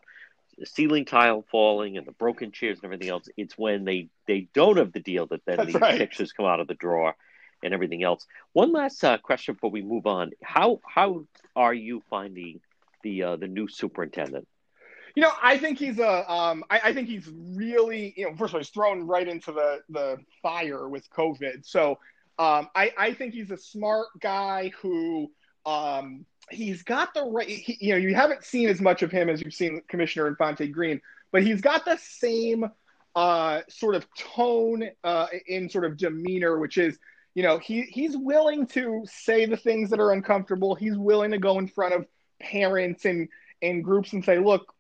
the 0.58 0.66
ceiling 0.66 1.06
tile 1.06 1.44
falling 1.52 1.98
and 1.98 2.06
the 2.06 2.12
broken 2.12 2.52
chairs 2.52 2.78
and 2.78 2.86
everything 2.86 3.10
else. 3.10 3.28
It's 3.38 3.58
when 3.58 3.86
they 3.86 4.10
they 4.28 4.48
don't 4.54 4.78
have 4.78 4.94
the 4.94 5.00
deal 5.00 5.28
that 5.28 5.42
then 5.46 5.58
That's 5.58 5.74
these 5.74 5.82
right. 5.82 5.98
pictures 5.98 6.34
come 6.34 6.46
out 6.46 6.60
of 6.60 6.68
the 6.68 6.74
drawer 6.74 7.16
and 7.64 7.74
everything 7.74 8.04
else. 8.04 8.26
One 8.54 8.72
last 8.72 9.04
uh, 9.04 9.18
question 9.18 9.56
before 9.56 9.72
we 9.72 9.82
move 9.82 10.06
on: 10.06 10.32
How 10.44 10.80
how 10.86 11.26
are 11.56 11.74
you 11.74 12.04
finding 12.10 12.60
the 13.04 13.24
uh, 13.24 13.36
the 13.38 13.48
new 13.48 13.68
superintendent? 13.68 14.48
You 15.16 15.24
know, 15.24 15.32
I 15.42 15.58
think 15.58 15.78
he's 15.78 16.00
a. 16.00 16.32
Um, 16.32 16.64
I, 16.70 16.80
I, 16.86 16.94
think 16.94 17.08
he's 17.08 17.30
really. 17.30 18.14
You 18.16 18.30
know, 18.30 18.36
first 18.38 18.52
of 18.52 18.56
all, 18.56 18.60
he's 18.60 18.70
thrown 18.70 19.06
right 19.08 19.28
into 19.28 19.52
the 19.52 19.82
the 19.90 20.18
fire 20.42 20.88
with 20.88 21.10
COVID. 21.10 21.66
So 21.66 22.00
um, 22.40 22.70
I 22.76 22.94
I 22.98 23.14
think 23.14 23.34
he's 23.34 23.52
a 23.52 23.58
smart 23.58 24.08
guy 24.20 24.72
who. 24.82 25.32
Um, 25.66 26.26
he's 26.50 26.84
got 26.84 27.14
the 27.14 27.24
right. 27.24 27.48
He, 27.48 27.78
you 27.80 27.94
know, 27.94 27.98
you 27.98 28.16
haven't 28.16 28.44
seen 28.44 28.70
as 28.70 28.82
much 28.82 29.02
of 29.02 29.12
him 29.12 29.30
as 29.30 29.42
you've 29.42 29.54
seen 29.54 29.82
Commissioner 29.88 30.28
Infante 30.28 30.68
Green, 30.68 31.02
but 31.32 31.44
he's 31.44 31.62
got 31.62 31.86
the 31.86 31.98
same 31.98 32.66
uh, 33.16 33.62
sort 33.70 33.96
of 33.96 34.08
tone 34.16 34.90
uh, 35.04 35.28
in 35.48 35.70
sort 35.70 35.86
of 35.86 35.98
demeanor, 35.98 36.60
which 36.60 36.78
is 36.78 36.98
you 37.34 37.44
know, 37.44 37.60
he 37.60 37.84
he's 37.84 38.18
willing 38.18 38.68
to 38.68 39.04
say 39.06 39.46
the 39.46 39.58
things 39.58 39.90
that 39.90 40.00
are 40.00 40.12
uncomfortable. 40.12 40.76
He's 40.76 40.98
willing 40.98 41.32
to 41.32 41.38
go 41.38 41.60
in 41.60 41.68
front 41.68 41.94
of 41.94 42.06
parents 42.40 43.06
and 43.06 43.30
and 43.62 43.84
groups 43.84 44.14
and 44.14 44.26
say, 44.26 44.40
look, 44.40 44.74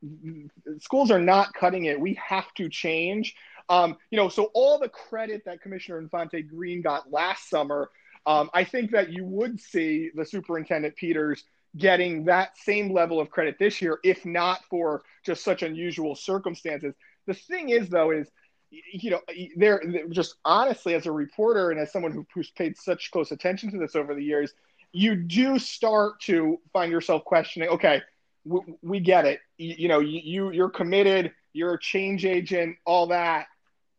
schools 0.79 1.11
are 1.11 1.19
not 1.19 1.53
cutting 1.53 1.85
it. 1.85 1.99
We 1.99 2.15
have 2.15 2.51
to 2.55 2.67
change. 2.67 3.35
Um, 3.69 3.95
you 4.09 4.17
know, 4.17 4.27
so 4.27 4.45
all 4.53 4.79
the 4.79 4.89
credit 4.89 5.43
that 5.45 5.61
Commissioner 5.61 5.99
Infante 5.99 6.41
Green 6.41 6.81
got 6.81 7.11
last 7.11 7.49
summer, 7.49 7.89
um, 8.25 8.49
I 8.53 8.63
think 8.63 8.91
that 8.91 9.11
you 9.11 9.25
would 9.25 9.59
see 9.59 10.11
the 10.13 10.25
superintendent 10.25 10.95
Peters 10.95 11.43
getting 11.77 12.25
that 12.25 12.57
same 12.57 12.91
level 12.93 13.19
of 13.19 13.29
credit 13.29 13.55
this 13.57 13.81
year, 13.81 13.99
if 14.03 14.25
not 14.25 14.63
for 14.69 15.03
just 15.25 15.43
such 15.43 15.63
unusual 15.63 16.15
circumstances. 16.15 16.93
The 17.27 17.33
thing 17.33 17.69
is, 17.69 17.89
though, 17.89 18.11
is 18.11 18.29
you 18.71 19.11
know, 19.11 19.19
they're, 19.57 19.81
just 20.09 20.35
honestly, 20.45 20.93
as 20.93 21.05
a 21.05 21.11
reporter 21.11 21.71
and 21.71 21.79
as 21.79 21.91
someone 21.91 22.11
who, 22.11 22.25
who's 22.33 22.49
paid 22.51 22.77
such 22.77 23.11
close 23.11 23.31
attention 23.31 23.71
to 23.71 23.77
this 23.77 23.95
over 23.95 24.15
the 24.15 24.23
years, 24.23 24.53
you 24.93 25.15
do 25.15 25.59
start 25.59 26.19
to 26.21 26.59
find 26.71 26.91
yourself 26.91 27.23
questioning. 27.25 27.69
Okay, 27.69 28.01
we, 28.45 28.59
we 28.81 28.99
get 28.99 29.25
it. 29.25 29.39
You, 29.57 29.75
you 29.79 29.87
know, 29.87 29.99
you 29.99 30.51
you're 30.51 30.69
committed. 30.69 31.33
You're 31.53 31.73
a 31.73 31.79
change 31.79 32.25
agent. 32.25 32.77
All 32.85 33.07
that. 33.07 33.47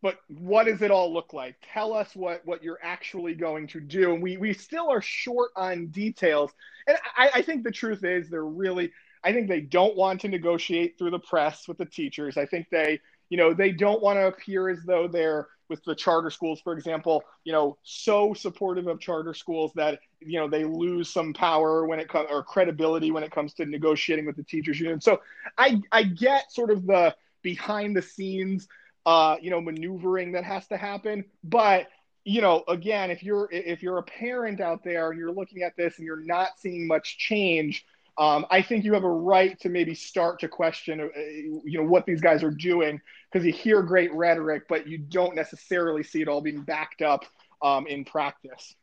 But 0.02 0.18
what 0.28 0.66
does 0.66 0.82
it 0.82 0.90
all 0.90 1.12
look 1.12 1.32
like? 1.32 1.56
Tell 1.72 1.92
us 1.92 2.14
what 2.14 2.44
what 2.44 2.62
you're 2.62 2.80
actually 2.82 3.34
going 3.34 3.68
to 3.68 3.80
do. 3.80 4.12
And 4.12 4.22
we 4.22 4.36
we 4.36 4.52
still 4.52 4.90
are 4.90 5.02
short 5.02 5.52
on 5.56 5.86
details. 5.86 6.50
And 6.86 6.96
I, 7.16 7.30
I 7.36 7.42
think 7.42 7.64
the 7.64 7.70
truth 7.70 8.04
is 8.04 8.28
they're 8.28 8.44
really. 8.44 8.92
I 9.24 9.32
think 9.32 9.46
they 9.48 9.60
don't 9.60 9.96
want 9.96 10.20
to 10.22 10.28
negotiate 10.28 10.98
through 10.98 11.12
the 11.12 11.20
press 11.20 11.68
with 11.68 11.78
the 11.78 11.86
teachers. 11.86 12.36
I 12.36 12.44
think 12.44 12.66
they 12.70 13.00
you 13.32 13.38
know, 13.38 13.54
they 13.54 13.72
don't 13.72 14.02
want 14.02 14.18
to 14.18 14.26
appear 14.26 14.68
as 14.68 14.82
though 14.82 15.08
they're 15.08 15.48
with 15.70 15.82
the 15.84 15.94
charter 15.94 16.28
schools, 16.28 16.60
for 16.60 16.74
example, 16.74 17.24
you 17.44 17.52
know, 17.52 17.78
so 17.82 18.34
supportive 18.34 18.86
of 18.88 19.00
charter 19.00 19.32
schools 19.32 19.72
that 19.74 20.00
you 20.20 20.38
know 20.38 20.46
they 20.46 20.64
lose 20.64 21.08
some 21.08 21.32
power 21.32 21.86
when 21.86 21.98
it 21.98 22.10
comes 22.10 22.28
or 22.30 22.42
credibility 22.42 23.10
when 23.10 23.22
it 23.22 23.32
comes 23.32 23.54
to 23.54 23.64
negotiating 23.64 24.26
with 24.26 24.36
the 24.36 24.42
teachers 24.42 24.78
union. 24.78 25.00
So 25.00 25.22
I 25.56 25.80
I 25.90 26.02
get 26.02 26.52
sort 26.52 26.70
of 26.70 26.86
the 26.86 27.16
behind 27.40 27.96
the 27.96 28.02
scenes 28.02 28.68
uh, 29.06 29.36
you 29.40 29.50
know 29.50 29.60
maneuvering 29.60 30.32
that 30.32 30.44
has 30.44 30.66
to 30.68 30.76
happen, 30.76 31.24
but 31.44 31.88
you 32.24 32.40
know 32.40 32.62
again 32.68 33.10
if 33.10 33.22
you're 33.22 33.48
if 33.50 33.82
you're 33.82 33.98
a 33.98 34.02
parent 34.02 34.60
out 34.60 34.84
there 34.84 35.10
and 35.10 35.18
you're 35.18 35.32
looking 35.32 35.62
at 35.62 35.76
this 35.76 35.98
and 35.98 36.06
you're 36.06 36.24
not 36.24 36.50
seeing 36.58 36.86
much 36.86 37.18
change 37.18 37.84
um, 38.18 38.44
I 38.50 38.60
think 38.60 38.84
you 38.84 38.92
have 38.92 39.04
a 39.04 39.10
right 39.10 39.58
to 39.60 39.68
maybe 39.68 39.94
start 39.94 40.40
to 40.40 40.48
question, 40.48 41.00
uh, 41.00 41.18
you 41.64 41.78
know, 41.78 41.84
what 41.84 42.04
these 42.04 42.20
guys 42.20 42.42
are 42.42 42.50
doing 42.50 43.00
because 43.30 43.46
you 43.46 43.52
hear 43.52 43.82
great 43.82 44.12
rhetoric, 44.12 44.64
but 44.68 44.86
you 44.86 44.98
don't 44.98 45.34
necessarily 45.34 46.02
see 46.02 46.20
it 46.20 46.28
all 46.28 46.42
being 46.42 46.60
backed 46.60 47.00
up 47.00 47.24
um, 47.62 47.86
in 47.86 48.04
practice. 48.04 48.74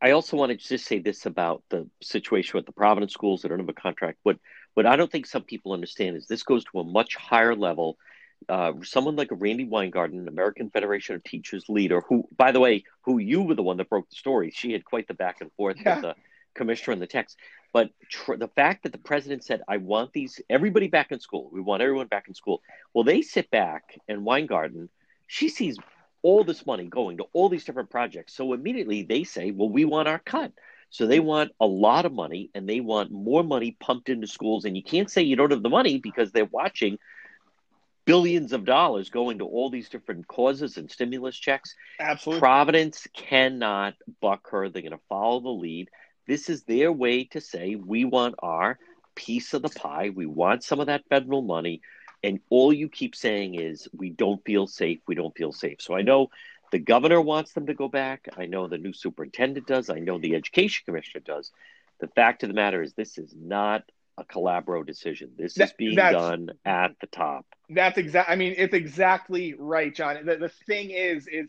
I 0.00 0.12
also 0.12 0.36
want 0.36 0.50
to 0.50 0.56
just 0.56 0.86
say 0.86 1.00
this 1.00 1.26
about 1.26 1.62
the 1.68 1.88
situation 2.00 2.56
with 2.56 2.66
the 2.66 2.72
Providence 2.72 3.12
schools 3.12 3.42
that 3.42 3.48
don't 3.48 3.58
have 3.58 3.68
a 3.68 3.74
contract. 3.74 4.18
What 4.22 4.38
what 4.74 4.86
I 4.86 4.96
don't 4.96 5.10
think 5.10 5.26
some 5.26 5.42
people 5.42 5.72
understand 5.72 6.16
is 6.16 6.26
this 6.26 6.44
goes 6.44 6.64
to 6.66 6.78
a 6.78 6.84
much 6.84 7.16
higher 7.16 7.54
level. 7.54 7.98
Uh, 8.48 8.72
someone 8.82 9.16
like 9.16 9.30
a 9.30 9.34
Randi 9.34 9.64
Weingarten, 9.64 10.26
American 10.28 10.70
Federation 10.70 11.14
of 11.14 11.24
Teachers 11.24 11.64
leader, 11.68 12.00
who, 12.00 12.26
by 12.36 12.52
the 12.52 12.60
way, 12.60 12.84
who 13.02 13.18
you 13.18 13.42
were 13.42 13.54
the 13.54 13.62
one 13.62 13.76
that 13.76 13.90
broke 13.90 14.08
the 14.08 14.16
story. 14.16 14.50
She 14.54 14.72
had 14.72 14.84
quite 14.84 15.06
the 15.06 15.14
back 15.14 15.40
and 15.40 15.52
forth 15.52 15.76
yeah. 15.78 15.96
with 15.96 16.02
the 16.02 16.14
commissioner 16.54 16.92
and 16.92 17.02
the 17.02 17.06
text. 17.06 17.36
But 17.72 17.90
tr- 18.08 18.36
the 18.36 18.48
fact 18.48 18.84
that 18.84 18.92
the 18.92 18.98
president 18.98 19.44
said, 19.44 19.62
I 19.68 19.76
want 19.78 20.12
these, 20.12 20.40
everybody 20.48 20.88
back 20.88 21.12
in 21.12 21.20
school, 21.20 21.50
we 21.52 21.60
want 21.60 21.82
everyone 21.82 22.06
back 22.06 22.28
in 22.28 22.34
school. 22.34 22.62
Well, 22.94 23.04
they 23.04 23.22
sit 23.22 23.50
back 23.50 23.98
and 24.08 24.24
Weingarten, 24.24 24.88
she 25.26 25.48
sees 25.48 25.76
all 26.22 26.44
this 26.44 26.66
money 26.66 26.84
going 26.84 27.18
to 27.18 27.26
all 27.32 27.48
these 27.48 27.64
different 27.64 27.90
projects. 27.90 28.34
So 28.34 28.52
immediately 28.52 29.02
they 29.02 29.24
say, 29.24 29.50
well, 29.50 29.68
we 29.68 29.84
want 29.84 30.08
our 30.08 30.18
cut. 30.18 30.52
So 30.90 31.06
they 31.06 31.20
want 31.20 31.52
a 31.60 31.66
lot 31.66 32.06
of 32.06 32.12
money 32.12 32.50
and 32.54 32.68
they 32.68 32.80
want 32.80 33.12
more 33.12 33.44
money 33.44 33.76
pumped 33.78 34.08
into 34.08 34.26
schools. 34.26 34.64
And 34.64 34.76
you 34.76 34.82
can't 34.82 35.10
say 35.10 35.22
you 35.22 35.36
don't 35.36 35.50
have 35.50 35.62
the 35.62 35.68
money 35.68 35.98
because 35.98 36.32
they're 36.32 36.46
watching 36.46 36.98
billions 38.08 38.54
of 38.54 38.64
dollars 38.64 39.10
going 39.10 39.36
to 39.38 39.44
all 39.44 39.68
these 39.68 39.90
different 39.90 40.26
causes 40.26 40.78
and 40.78 40.90
stimulus 40.90 41.36
checks. 41.36 41.74
Absolutely. 42.00 42.40
Providence 42.40 43.06
cannot 43.12 43.94
buck 44.22 44.48
her. 44.50 44.70
They're 44.70 44.80
going 44.80 44.92
to 44.92 45.00
follow 45.10 45.40
the 45.40 45.50
lead. 45.50 45.90
This 46.26 46.48
is 46.48 46.62
their 46.62 46.90
way 46.90 47.24
to 47.24 47.40
say 47.42 47.74
we 47.74 48.06
want 48.06 48.36
our 48.38 48.78
piece 49.14 49.52
of 49.52 49.60
the 49.60 49.68
pie. 49.68 50.08
We 50.08 50.24
want 50.24 50.64
some 50.64 50.80
of 50.80 50.86
that 50.86 51.04
federal 51.10 51.42
money. 51.42 51.82
And 52.22 52.40
all 52.48 52.72
you 52.72 52.88
keep 52.88 53.14
saying 53.14 53.56
is 53.56 53.86
we 53.94 54.08
don't 54.08 54.42
feel 54.42 54.66
safe. 54.66 55.00
We 55.06 55.14
don't 55.14 55.36
feel 55.36 55.52
safe. 55.52 55.82
So 55.82 55.94
I 55.94 56.00
know 56.00 56.30
the 56.72 56.78
governor 56.78 57.20
wants 57.20 57.52
them 57.52 57.66
to 57.66 57.74
go 57.74 57.88
back. 57.88 58.26
I 58.38 58.46
know 58.46 58.68
the 58.68 58.78
new 58.78 58.94
superintendent 58.94 59.66
does. 59.66 59.90
I 59.90 59.98
know 59.98 60.18
the 60.18 60.34
education 60.34 60.84
commissioner 60.86 61.22
does. 61.26 61.52
The 62.00 62.08
fact 62.08 62.42
of 62.42 62.48
the 62.48 62.54
matter 62.54 62.82
is, 62.82 62.94
this 62.94 63.18
is 63.18 63.34
not 63.38 63.84
a 64.18 64.24
Calabro 64.24 64.84
decision. 64.84 65.30
This 65.36 65.54
that, 65.54 65.68
is 65.68 65.72
being 65.78 65.96
done 65.96 66.50
at 66.64 66.92
the 67.00 67.06
top. 67.06 67.46
That's 67.70 67.98
exactly. 67.98 68.32
I 68.32 68.36
mean, 68.36 68.54
it's 68.56 68.74
exactly 68.74 69.54
right, 69.58 69.94
John. 69.94 70.24
The, 70.24 70.36
the 70.36 70.48
thing 70.66 70.90
is, 70.90 71.26
is 71.28 71.48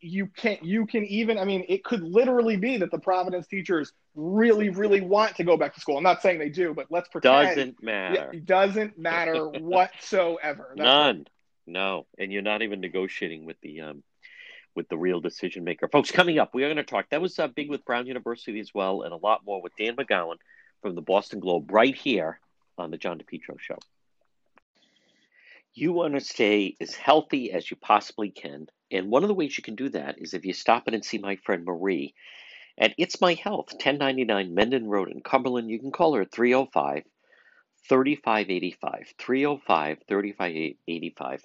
you 0.00 0.26
can't. 0.26 0.62
you 0.62 0.86
can 0.86 1.04
even 1.06 1.38
i 1.38 1.44
mean 1.44 1.64
it 1.68 1.82
could 1.82 2.02
literally 2.02 2.56
be 2.56 2.76
that 2.76 2.90
the 2.90 2.98
providence 2.98 3.46
teachers 3.46 3.92
really 4.14 4.68
really 4.68 5.00
want 5.00 5.34
to 5.36 5.44
go 5.44 5.56
back 5.56 5.74
to 5.74 5.80
school 5.80 5.96
i'm 5.96 6.02
not 6.02 6.20
saying 6.20 6.38
they 6.38 6.50
do 6.50 6.74
but 6.74 6.86
let's 6.90 7.08
pretend 7.08 7.56
doesn't 7.56 7.82
matter 7.82 8.30
it 8.32 8.44
doesn't 8.44 8.98
matter 8.98 9.48
whatsoever 9.48 10.74
That's 10.76 10.84
none 10.84 11.26
no 11.66 12.06
and 12.18 12.30
you're 12.32 12.42
not 12.42 12.62
even 12.62 12.80
negotiating 12.80 13.46
with 13.46 13.56
the 13.62 13.80
um 13.80 14.02
with 14.74 14.88
the 14.90 14.98
real 14.98 15.20
decision 15.20 15.64
maker 15.64 15.88
folks 15.88 16.10
coming 16.10 16.38
up 16.38 16.54
we 16.54 16.64
are 16.64 16.68
going 16.68 16.76
to 16.76 16.82
talk 16.82 17.06
that 17.10 17.22
was 17.22 17.38
uh, 17.38 17.48
big 17.48 17.70
with 17.70 17.84
brown 17.84 18.06
university 18.06 18.60
as 18.60 18.74
well 18.74 19.02
and 19.02 19.14
a 19.14 19.16
lot 19.16 19.40
more 19.46 19.62
with 19.62 19.72
dan 19.78 19.96
mcgowan 19.96 20.36
from 20.82 20.94
the 20.94 21.02
boston 21.02 21.40
globe 21.40 21.70
right 21.72 21.94
here 21.94 22.40
on 22.76 22.90
the 22.90 22.98
john 22.98 23.18
depetro 23.18 23.58
show 23.58 23.78
you 25.74 25.92
want 25.92 26.14
to 26.14 26.20
stay 26.20 26.74
as 26.80 26.94
healthy 26.94 27.52
as 27.52 27.70
you 27.70 27.76
possibly 27.76 28.30
can 28.30 28.66
and 28.90 29.10
one 29.10 29.22
of 29.22 29.28
the 29.28 29.34
ways 29.34 29.56
you 29.56 29.62
can 29.62 29.74
do 29.74 29.88
that 29.88 30.18
is 30.18 30.34
if 30.34 30.44
you 30.44 30.52
stop 30.52 30.88
in 30.88 30.94
and 30.94 31.04
see 31.04 31.18
my 31.18 31.36
friend 31.36 31.64
Marie 31.64 32.14
at 32.78 32.94
It's 32.96 33.20
My 33.20 33.34
Health, 33.34 33.72
1099 33.72 34.54
Mendon 34.54 34.88
Road 34.88 35.10
in 35.10 35.20
Cumberland. 35.20 35.68
You 35.68 35.80
can 35.80 35.90
call 35.90 36.14
her 36.14 36.22
at 36.22 36.32
305 36.32 37.02
3585. 37.88 39.14
305 39.18 39.98
3585. 40.06 41.44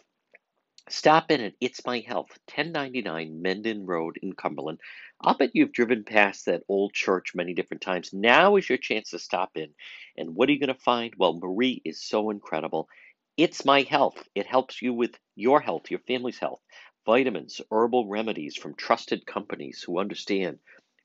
Stop 0.90 1.32
in 1.32 1.42
at 1.42 1.54
It's 1.60 1.86
My 1.86 2.00
Health, 2.00 2.38
1099 2.54 3.42
Mendon 3.42 3.86
Road 3.86 4.18
in 4.22 4.34
Cumberland. 4.34 4.80
I'll 5.26 5.38
bet 5.38 5.52
you've 5.54 5.72
driven 5.72 6.04
past 6.04 6.48
that 6.48 6.64
old 6.68 6.94
church 6.94 7.34
many 7.34 7.54
different 7.54 7.80
times. 7.80 8.12
Now 8.12 8.58
is 8.58 8.68
your 8.68 8.78
chance 8.78 9.12
to 9.12 9.20
stop 9.20 9.52
in. 9.56 9.70
And 10.18 10.36
what 10.36 10.50
are 10.50 10.52
you 10.52 10.60
going 10.60 10.74
to 10.74 10.82
find? 10.82 11.14
Well, 11.18 11.40
Marie 11.42 11.82
is 11.86 12.04
so 12.04 12.30
incredible. 12.30 12.90
It's 13.38 13.64
My 13.64 13.84
Health. 13.84 14.22
It 14.36 14.46
helps 14.46 14.82
you 14.82 14.94
with 14.94 15.18
your 15.36 15.62
health, 15.62 15.90
your 15.90 16.02
family's 16.02 16.40
health. 16.40 16.60
Vitamins, 17.06 17.62
herbal 17.72 18.08
remedies 18.10 18.58
from 18.58 18.76
trusted 18.76 19.26
companies 19.26 19.82
who 19.82 20.00
understand 20.00 20.60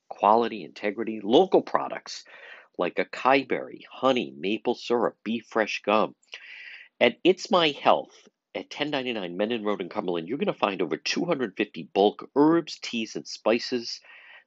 quality, 0.09 0.63
integrity, 0.63 1.21
local 1.23 1.61
products 1.61 2.25
like 2.77 2.95
acai 2.95 3.47
berry, 3.47 3.85
honey, 3.89 4.33
maple 4.37 4.75
syrup, 4.75 5.15
beef 5.23 5.45
fresh 5.49 5.81
gum. 5.85 6.13
At 6.99 7.15
It's 7.23 7.49
My 7.49 7.69
Health, 7.69 8.27
at 8.55 8.65
1099 8.65 9.37
Mendon 9.37 9.63
Road 9.63 9.81
in 9.81 9.89
Cumberland, 9.89 10.27
you're 10.27 10.37
going 10.37 10.47
to 10.47 10.53
find 10.53 10.81
over 10.81 10.97
250 10.97 11.89
bulk 11.93 12.29
herbs, 12.35 12.79
teas, 12.81 13.15
and 13.15 13.27
spices 13.27 14.01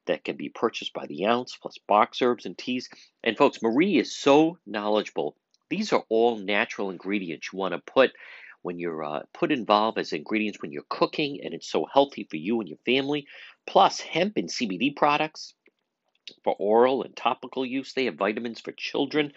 that 0.06 0.25
can 0.25 0.37
be 0.37 0.49
purchased 0.49 0.92
by 0.92 1.06
the 1.06 1.26
ounce, 1.26 1.56
plus 1.56 1.78
box 1.87 2.21
herbs 2.21 2.44
and 2.44 2.59
teas. 2.59 2.88
And 3.23 3.37
folks, 3.37 3.62
Marie 3.62 3.99
is 3.99 4.16
so 4.16 4.59
knowledgeable. 4.66 5.37
These 5.71 5.92
are 5.92 6.04
all 6.09 6.37
natural 6.37 6.90
ingredients 6.90 7.50
you 7.52 7.59
want 7.59 7.75
to 7.75 7.92
put 7.92 8.12
when 8.62 8.78
you're 8.78 9.04
uh, 9.04 9.23
put 9.32 9.52
involved 9.52 9.99
as 9.99 10.12
ingredients 10.12 10.61
when 10.61 10.73
you're 10.73 10.85
cooking, 10.88 11.40
and 11.42 11.54
it's 11.54 11.71
so 11.71 11.87
healthy 11.92 12.26
for 12.28 12.37
you 12.37 12.61
and 12.61 12.68
your 12.68 12.78
family. 12.85 13.26
Plus, 13.66 14.00
hemp 14.00 14.37
and 14.37 14.49
CBD 14.49 14.94
products 14.94 15.54
for 16.44 16.54
oral 16.59 17.02
and 17.02 17.14
topical 17.16 17.64
use. 17.66 17.92
They 17.92 18.06
have 18.06 18.14
vitamins 18.14 18.61
for 18.61 18.73
children. 18.73 19.32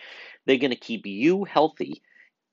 They're 0.45 0.57
going 0.57 0.71
to 0.71 0.77
keep 0.77 1.05
you 1.05 1.43
healthy. 1.43 2.01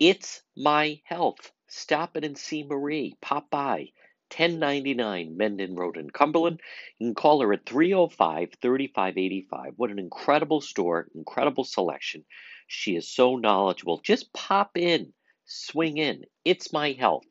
It's 0.05 0.43
my 0.57 1.01
health. 1.05 1.53
Stop 1.69 2.17
it 2.17 2.25
and 2.25 2.37
see 2.37 2.65
Marie. 2.65 3.15
Pop 3.21 3.49
by. 3.51 3.93
1099 4.37 5.37
Mendon 5.37 5.77
Road 5.77 5.97
in 5.97 6.11
Cumberland. 6.11 6.61
You 6.99 7.07
can 7.07 7.15
call 7.15 7.41
her 7.41 7.53
at 7.53 7.67
305 7.67 8.49
3585. 8.61 9.75
What 9.77 9.93
an 9.93 10.01
incredible 10.01 10.61
store, 10.61 11.07
incredible 11.15 11.63
selection. 11.63 12.25
She 12.67 12.97
is 12.97 13.15
so 13.15 13.37
knowledgeable. 13.37 14.01
Just 14.03 14.33
pop 14.33 14.77
in, 14.77 15.13
swing 15.45 15.99
in. 15.99 16.25
It's 16.45 16.73
my 16.73 16.97
health. 16.99 17.27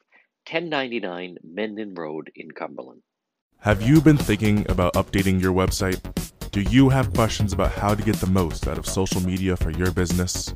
1099 0.50 1.40
Mendon 1.44 1.94
Road 1.94 2.32
in 2.36 2.52
Cumberland. 2.52 3.02
Have 3.58 3.82
you 3.82 4.00
been 4.00 4.16
thinking 4.16 4.66
about 4.72 4.94
updating 4.94 5.42
your 5.42 5.52
website? 5.52 6.00
Do 6.52 6.62
you 6.62 6.88
have 6.88 7.14
questions 7.14 7.52
about 7.52 7.74
how 7.74 7.96
to 7.96 8.02
get 8.02 8.16
the 8.16 8.28
most 8.28 8.66
out 8.66 8.78
of 8.78 8.86
social 8.86 9.20
media 9.20 9.58
for 9.58 9.72
your 9.72 9.92
business? 9.92 10.56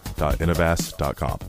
www.innovast.com. 0.21 1.39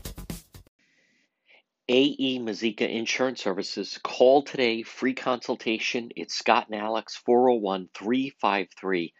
AE 1.89 2.39
Mazika 2.39 2.89
Insurance 2.89 3.43
Services. 3.43 3.99
Call 4.01 4.41
today, 4.41 4.81
free 4.81 5.13
consultation. 5.13 6.09
It's 6.15 6.33
Scott 6.33 6.67
and 6.71 6.81
Alex, 6.81 7.15
401 7.15 7.89
353 7.93 9.13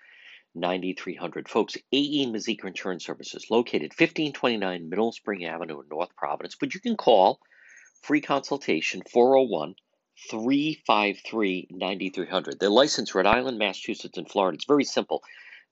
9300. 0.55 1.49
Folks, 1.49 1.77
AE 1.91 2.25
Mazika 2.27 2.65
Insurance 2.65 3.05
Services, 3.05 3.45
located 3.51 3.91
1529 3.91 4.89
Mineral 4.89 5.11
Spring 5.11 5.45
Avenue 5.45 5.81
in 5.81 5.87
North 5.89 6.15
Providence. 6.15 6.55
But 6.59 6.73
you 6.73 6.79
can 6.79 6.97
call 6.97 7.39
free 8.01 8.21
consultation 8.21 9.03
401 9.11 9.75
353 10.31 11.67
9300. 11.69 12.59
They're 12.59 12.69
licensed 12.69 13.13
Rhode 13.13 13.27
Island, 13.27 13.59
Massachusetts, 13.59 14.17
and 14.17 14.29
Florida. 14.29 14.55
It's 14.55 14.65
very 14.65 14.85
simple. 14.85 15.21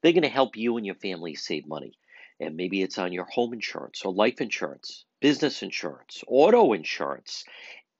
They're 0.01 0.13
going 0.13 0.23
to 0.23 0.29
help 0.29 0.55
you 0.55 0.77
and 0.77 0.85
your 0.85 0.95
family 0.95 1.35
save 1.35 1.67
money. 1.67 1.93
And 2.41 2.57
maybe 2.57 2.81
it's 2.81 2.97
on 2.97 3.13
your 3.13 3.25
home 3.25 3.53
insurance 3.53 4.01
or 4.03 4.11
life 4.11 4.41
insurance, 4.41 5.05
business 5.21 5.63
insurance, 5.63 6.23
auto 6.27 6.73
insurance. 6.73 7.45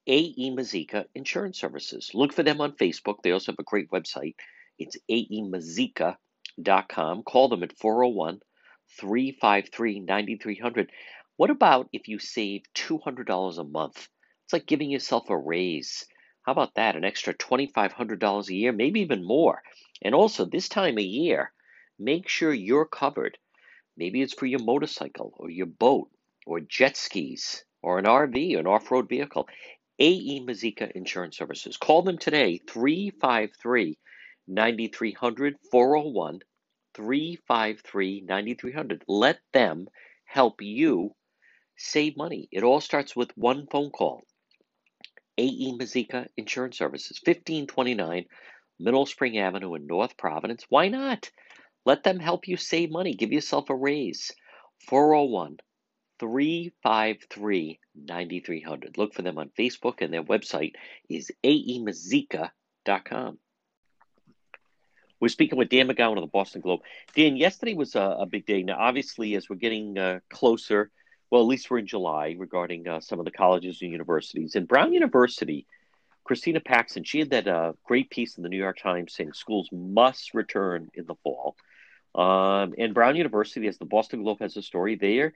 AE 0.08 0.50
Mazika 0.50 1.06
Insurance 1.14 1.60
Services. 1.60 2.10
Look 2.16 2.34
for 2.34 2.42
them 2.42 2.60
on 2.60 2.72
Facebook. 2.76 3.18
They 3.22 3.32
also 3.32 3.52
have 3.52 3.60
a 3.60 3.64
great 3.64 3.92
website. 3.92 4.34
It's 4.80 4.98
aemazika.com. 5.10 6.18
Call 7.24 7.50
them 7.50 7.62
at 7.62 7.78
401 7.78 8.42
353 9.00 10.00
9300. 10.00 10.92
What 11.38 11.52
about 11.52 11.88
if 11.94 12.08
you 12.08 12.18
save 12.18 12.64
$200 12.74 13.58
a 13.58 13.64
month? 13.64 14.10
It's 14.46 14.54
like 14.54 14.66
giving 14.66 14.90
yourself 14.90 15.30
a 15.30 15.38
raise. 15.38 16.06
How 16.42 16.52
about 16.52 16.74
that? 16.76 16.96
An 16.96 17.06
extra 17.06 17.36
$2,500 17.36 18.48
a 18.50 18.54
year, 18.54 18.72
maybe 18.72 19.02
even 19.02 19.24
more. 19.24 19.62
And 20.02 20.16
also, 20.16 20.46
this 20.46 20.68
time 20.68 20.98
of 20.98 21.04
year, 21.04 21.54
make 22.00 22.28
sure 22.28 22.52
you're 22.52 22.86
covered. 22.86 23.38
Maybe 23.98 24.22
it's 24.22 24.34
for 24.34 24.46
your 24.46 24.64
motorcycle 24.64 25.34
or 25.38 25.50
your 25.50 25.66
boat 25.66 26.10
or 26.46 26.60
jet 26.60 26.98
skis 26.98 27.64
or 27.82 28.00
an 28.00 28.06
RV 28.06 28.56
or 28.56 28.60
an 28.60 28.68
off 28.68 28.92
road 28.92 29.10
vehicle. 29.10 29.48
AE 30.00 30.44
Mazika 30.46 30.92
Insurance 30.92 31.38
Services. 31.38 31.78
Call 31.78 32.02
them 32.02 32.18
today, 32.18 32.60
353 32.68 33.98
9300 34.48 35.58
401 35.72 36.40
353 36.96 38.22
9300. 38.22 39.04
Let 39.08 39.40
them 39.54 39.88
help 40.26 40.62
you 40.62 41.14
save 41.78 42.18
money. 42.18 42.48
It 42.52 42.64
all 42.64 42.82
starts 42.82 43.16
with 43.16 43.36
one 43.38 43.68
phone 43.68 43.92
call. 43.92 44.24
AE 45.38 45.78
Mazika 45.80 46.28
Insurance 46.38 46.78
Services, 46.78 47.20
1529 47.24 48.26
Mineral 48.80 49.06
Spring 49.06 49.38
Avenue 49.38 49.76
in 49.76 49.86
North 49.86 50.18
Providence. 50.18 50.66
Why 50.70 50.88
not? 50.88 51.30
Let 51.86 52.04
them 52.04 52.20
help 52.20 52.48
you 52.48 52.58
save 52.58 52.92
money. 52.92 53.14
Give 53.14 53.32
yourself 53.32 53.70
a 53.70 53.76
raise. 53.76 54.32
401 54.88 55.58
353 56.20 57.80
9300. 57.96 58.98
Look 58.98 59.14
for 59.14 59.22
them 59.22 59.38
on 59.38 59.50
Facebook, 59.58 60.02
and 60.02 60.14
their 60.14 60.24
website 60.24 60.74
is 61.10 61.32
aemazika.com. 61.44 63.40
We're 65.20 65.28
speaking 65.28 65.58
with 65.58 65.70
Dan 65.70 65.88
McGowan 65.88 66.18
of 66.18 66.22
the 66.22 66.28
Boston 66.28 66.62
Globe. 66.62 66.82
Dan, 67.16 67.38
yesterday 67.38 67.76
was 67.76 67.96
a, 67.96 68.18
a 68.20 68.26
big 68.26 68.46
day. 68.48 68.64
Now, 68.64 68.78
obviously, 68.80 69.36
as 69.36 69.50
we're 69.50 69.56
getting 69.56 69.98
uh, 69.98 70.20
closer, 70.32 70.90
well, 71.30 71.42
at 71.42 71.48
least 71.48 71.70
we're 71.70 71.78
in 71.78 71.88
July 71.88 72.36
regarding 72.38 72.88
uh, 72.88 73.00
some 73.00 73.20
of 73.20 73.26
the 73.26 73.32
colleges 73.32 73.82
and 73.82 73.92
universities. 73.92 74.56
And 74.56 74.68
Brown 74.68 74.94
University, 74.94 75.68
Christina 76.24 76.60
Paxson, 76.60 77.04
she 77.04 77.20
had 77.20 77.30
that 77.30 77.48
uh, 77.48 77.74
great 77.84 78.10
piece 78.10 78.38
in 78.38 78.44
the 78.44 78.50
New 78.50 78.58
York 78.58 78.80
Times 78.80 79.14
saying 79.14 79.34
schools 79.34 79.70
must 79.72 80.34
return 80.34 80.90
in 80.96 81.06
the 81.06 81.16
fall. 81.24 81.56
Um, 82.14 82.74
and 82.78 82.94
Brown 82.94 83.16
University, 83.16 83.68
as 83.68 83.78
the 83.78 83.86
Boston 83.86 84.24
Globe 84.24 84.40
has 84.42 84.58
a 84.58 84.62
story, 84.62 84.96
there, 84.96 85.34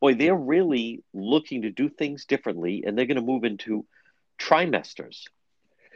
boy, 0.00 0.14
they're 0.14 0.34
really 0.34 1.02
looking 1.14 1.62
to 1.62 1.70
do 1.70 1.88
things 1.88 2.24
differently, 2.24 2.84
and 2.86 2.96
they're 2.96 3.06
going 3.06 3.16
to 3.16 3.22
move 3.22 3.44
into 3.44 3.86
trimesters. 4.38 5.24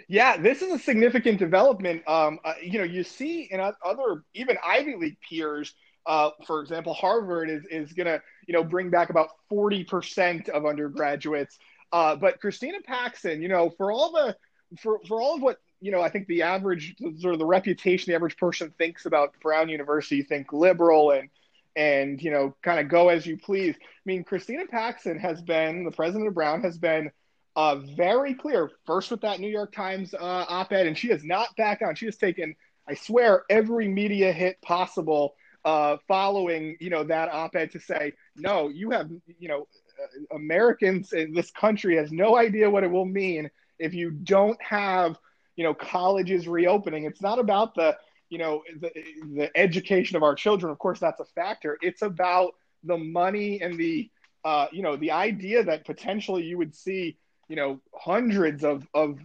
Yeah, 0.09 0.37
this 0.37 0.63
is 0.63 0.73
a 0.73 0.79
significant 0.79 1.39
development. 1.39 2.03
Um, 2.09 2.41
uh, 2.45 2.55
you 2.63 2.79
know, 2.79 2.85
you 2.85 3.05
see 3.05 3.49
in 3.51 3.61
other 3.61 4.25
even 4.35 4.57
Ivy 4.65 4.97
League 4.97 5.19
peers. 5.29 5.75
Uh, 6.07 6.31
for 6.47 6.63
example, 6.63 6.95
Harvard 6.95 7.51
is 7.51 7.63
is 7.71 7.93
going 7.93 8.07
to 8.07 8.23
you 8.47 8.55
know 8.55 8.65
bring 8.65 8.91
back 8.91 9.11
about 9.11 9.29
forty 9.49 9.85
percent 9.85 10.49
of 10.49 10.65
undergraduates. 10.65 11.59
Uh, 11.93 12.17
but 12.17 12.41
Christina 12.41 12.79
Paxson, 12.85 13.43
you 13.43 13.49
know, 13.49 13.71
for 13.77 13.93
all 13.93 14.11
the 14.13 14.37
for 14.81 15.01
for 15.07 15.21
all 15.21 15.37
of 15.37 15.43
what 15.43 15.59
you 15.81 15.91
know, 15.93 16.01
I 16.01 16.11
think 16.11 16.27
the 16.27 16.43
average 16.43 16.97
sort 17.19 17.35
of 17.35 17.39
the 17.39 17.47
reputation 17.47 18.11
the 18.11 18.17
average 18.17 18.37
person 18.37 18.73
thinks 18.77 19.07
about 19.07 19.35
Brown 19.41 19.69
University, 19.69 20.17
you 20.17 20.25
think 20.25 20.53
liberal 20.53 21.13
and 21.13 21.29
and 21.77 22.21
you 22.21 22.31
know, 22.31 22.55
kind 22.63 22.81
of 22.81 22.89
go 22.89 23.09
as 23.09 23.27
you 23.27 23.39
please. 23.39 23.77
I 23.79 24.05
mean, 24.05 24.25
Christina 24.25 24.67
Paxson 24.67 25.19
has 25.19 25.41
been 25.41 25.85
the 25.85 25.91
president 25.91 26.29
of 26.29 26.35
Brown 26.35 26.63
has 26.63 26.79
been 26.79 27.11
uh, 27.57 27.77
very 27.77 28.35
clear. 28.35 28.71
First 28.87 29.11
with 29.11 29.23
that 29.23 29.41
New 29.41 29.49
York 29.49 29.73
Times 29.73 30.15
uh, 30.15 30.45
op-ed, 30.49 30.87
and 30.87 30.97
she 30.97 31.09
has 31.09 31.25
not 31.25 31.49
backed 31.57 31.81
down. 31.81 31.95
She 31.95 32.07
has 32.07 32.17
taken, 32.17 32.55
I 32.89 32.95
swear, 32.95 33.45
every 33.49 33.89
media 33.89 34.33
hit 34.33 34.61
possible 34.63 35.35
uh, 35.65 35.99
following 36.09 36.77
you 36.81 36.91
know 36.91 37.05
that 37.05 37.29
op-ed 37.33 37.71
to 37.73 37.81
say, 37.81 38.13
no, 38.37 38.69
you 38.69 38.91
have 38.91 39.11
you 39.39 39.49
know, 39.49 39.67
uh, 40.03 40.37
Americans 40.37 41.13
in 41.13 41.33
this 41.33 41.51
country 41.51 41.97
has 41.97 42.13
no 42.13 42.37
idea 42.37 42.71
what 42.71 42.85
it 42.85 42.91
will 42.91 43.07
mean 43.07 43.51
if 43.79 43.95
you 43.95 44.11
don't 44.11 44.61
have 44.63 45.17
you 45.57 45.65
know 45.65 45.75
colleges 45.75 46.49
reopening 46.49 47.05
it's 47.05 47.21
not 47.23 47.39
about 47.39 47.75
the 47.75 47.97
you 48.29 48.39
know 48.39 48.63
the, 48.81 48.91
the 49.35 49.51
education 49.57 50.17
of 50.17 50.23
our 50.23 50.35
children 50.35 50.71
of 50.71 50.79
course 50.79 50.99
that's 51.01 51.21
a 51.21 51.25
factor 51.25 51.79
it's 51.83 52.03
about 52.03 52.55
the 52.85 52.97
money 52.97 53.61
and 53.61 53.79
the 53.79 54.11
uh, 54.45 54.67
you 54.73 54.83
know 54.83 54.97
the 54.97 55.11
idea 55.11 55.63
that 55.63 55.85
potentially 55.85 56.43
you 56.43 56.57
would 56.57 56.75
see 56.75 57.17
you 57.49 57.57
know 57.57 57.81
hundreds 57.95 58.65
of 58.65 58.87
of 58.95 59.19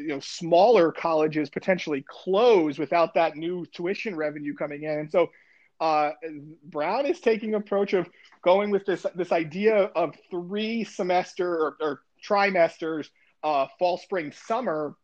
you 0.00 0.08
know 0.08 0.20
smaller 0.20 0.90
colleges 0.92 1.50
potentially 1.50 2.04
close 2.08 2.78
without 2.78 3.14
that 3.14 3.36
new 3.36 3.66
tuition 3.66 4.16
revenue 4.16 4.54
coming 4.54 4.84
in. 4.84 4.98
And 4.98 5.10
so 5.10 5.30
uh, 5.80 6.12
Brown 6.64 7.06
is 7.06 7.20
taking 7.20 7.54
approach 7.54 7.92
of 7.92 8.08
going 8.42 8.70
with 8.70 8.86
this 8.86 9.04
this 9.14 9.32
idea 9.32 9.76
of 9.76 10.14
three 10.30 10.84
semester 10.84 11.52
or, 11.52 11.76
or 11.80 12.00
trimesters, 12.26 13.08
uh, 13.42 13.66
fall, 13.78 13.98
spring, 13.98 14.32
summer. 14.32 14.94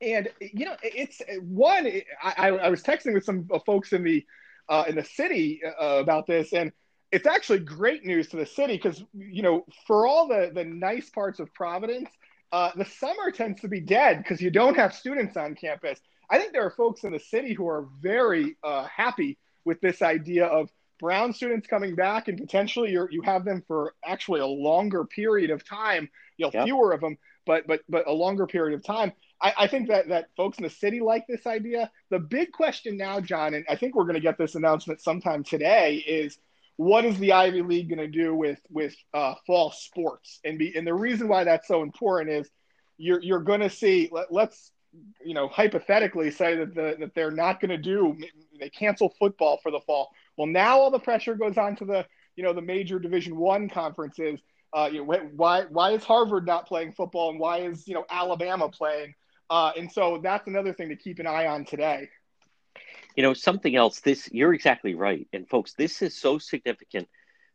And 0.00 0.28
you 0.40 0.66
know, 0.66 0.76
it's 0.82 1.22
one. 1.40 1.90
I, 2.22 2.50
I 2.50 2.68
was 2.68 2.82
texting 2.82 3.14
with 3.14 3.24
some 3.24 3.48
folks 3.64 3.92
in 3.92 4.02
the 4.02 4.24
uh, 4.68 4.84
in 4.88 4.96
the 4.96 5.04
city 5.04 5.62
uh, 5.64 5.98
about 6.00 6.26
this, 6.26 6.52
and 6.52 6.72
it's 7.12 7.26
actually 7.26 7.60
great 7.60 8.04
news 8.04 8.28
to 8.28 8.36
the 8.36 8.46
city 8.46 8.76
because 8.76 9.02
you 9.14 9.42
know, 9.42 9.64
for 9.86 10.06
all 10.06 10.28
the 10.28 10.50
the 10.52 10.64
nice 10.64 11.08
parts 11.08 11.40
of 11.40 11.52
Providence, 11.54 12.10
uh, 12.52 12.72
the 12.76 12.84
summer 12.84 13.30
tends 13.30 13.60
to 13.62 13.68
be 13.68 13.80
dead 13.80 14.18
because 14.18 14.40
you 14.40 14.50
don't 14.50 14.76
have 14.76 14.94
students 14.94 15.36
on 15.36 15.54
campus. 15.54 16.00
I 16.28 16.38
think 16.38 16.52
there 16.52 16.64
are 16.64 16.70
folks 16.70 17.04
in 17.04 17.12
the 17.12 17.20
city 17.20 17.54
who 17.54 17.68
are 17.68 17.88
very 18.00 18.56
uh, 18.64 18.84
happy 18.84 19.38
with 19.64 19.80
this 19.80 20.02
idea 20.02 20.46
of 20.46 20.70
Brown 20.98 21.32
students 21.32 21.66
coming 21.66 21.94
back 21.94 22.28
and 22.28 22.38
potentially 22.38 22.90
you 22.90 23.06
you 23.10 23.22
have 23.22 23.44
them 23.44 23.62
for 23.66 23.94
actually 24.04 24.40
a 24.40 24.46
longer 24.46 25.04
period 25.04 25.50
of 25.50 25.64
time, 25.64 26.08
you 26.38 26.46
know, 26.46 26.50
yep. 26.52 26.64
fewer 26.64 26.92
of 26.92 27.00
them, 27.00 27.18
but 27.44 27.66
but 27.66 27.82
but 27.88 28.06
a 28.06 28.12
longer 28.12 28.46
period 28.46 28.74
of 28.74 28.84
time. 28.84 29.12
I, 29.40 29.52
I, 29.58 29.66
think 29.66 29.88
that 29.88 30.08
that 30.08 30.28
folks 30.36 30.58
in 30.58 30.64
the 30.64 30.70
city 30.70 31.00
like 31.00 31.26
this 31.28 31.46
idea. 31.46 31.90
The 32.10 32.18
big 32.18 32.52
question 32.52 32.96
now, 32.96 33.20
John, 33.20 33.54
and 33.54 33.64
I 33.68 33.76
think 33.76 33.94
we're 33.94 34.04
going 34.04 34.14
to 34.14 34.20
get 34.20 34.38
this 34.38 34.54
announcement 34.54 35.00
sometime 35.00 35.44
today, 35.44 35.96
is 36.06 36.38
what 36.76 37.04
is 37.04 37.18
the 37.18 37.32
Ivy 37.32 37.62
League 37.62 37.88
going 37.88 37.98
to 37.98 38.08
do 38.08 38.34
with 38.34 38.60
with 38.70 38.94
uh, 39.14 39.34
fall 39.46 39.70
sports? 39.72 40.40
And 40.44 40.58
be 40.58 40.74
and 40.76 40.86
the 40.86 40.94
reason 40.94 41.28
why 41.28 41.44
that's 41.44 41.68
so 41.68 41.82
important 41.82 42.30
is 42.30 42.50
you're 42.98 43.22
you're 43.22 43.40
going 43.40 43.60
to 43.60 43.70
see. 43.70 44.08
Let, 44.10 44.32
let's 44.32 44.72
you 45.22 45.34
know 45.34 45.48
hypothetically 45.48 46.30
say 46.30 46.56
that 46.56 46.74
the, 46.74 46.96
that 46.98 47.14
they're 47.14 47.30
not 47.30 47.60
going 47.60 47.68
to 47.68 47.76
do 47.76 48.16
they 48.58 48.70
cancel 48.70 49.14
football 49.18 49.58
for 49.62 49.70
the 49.70 49.80
fall. 49.80 50.10
Well, 50.36 50.46
now 50.46 50.78
all 50.78 50.90
the 50.90 50.98
pressure 50.98 51.34
goes 51.34 51.58
on 51.58 51.76
to 51.76 51.84
the 51.84 52.06
you 52.36 52.44
know 52.44 52.52
the 52.52 52.62
major 52.62 52.98
Division 52.98 53.36
One 53.36 53.68
conferences. 53.68 54.40
Uh, 54.72 54.88
you 54.92 55.04
know, 55.04 55.20
why 55.34 55.62
why 55.64 55.92
is 55.92 56.04
Harvard 56.04 56.46
not 56.46 56.66
playing 56.66 56.92
football 56.92 57.30
and 57.30 57.38
why 57.38 57.58
is 57.58 57.86
you 57.86 57.94
know 57.94 58.04
Alabama 58.10 58.68
playing? 58.68 59.14
Uh, 59.48 59.72
and 59.76 59.90
so 59.90 60.18
that's 60.22 60.46
another 60.46 60.72
thing 60.72 60.88
to 60.88 60.96
keep 60.96 61.18
an 61.18 61.26
eye 61.26 61.46
on 61.46 61.64
today. 61.64 62.08
You 63.16 63.22
know, 63.22 63.34
something 63.34 63.74
else. 63.74 64.00
This 64.00 64.28
you're 64.32 64.52
exactly 64.52 64.94
right, 64.94 65.26
and 65.32 65.48
folks, 65.48 65.74
this 65.74 66.02
is 66.02 66.14
so 66.14 66.38
significant. 66.38 67.08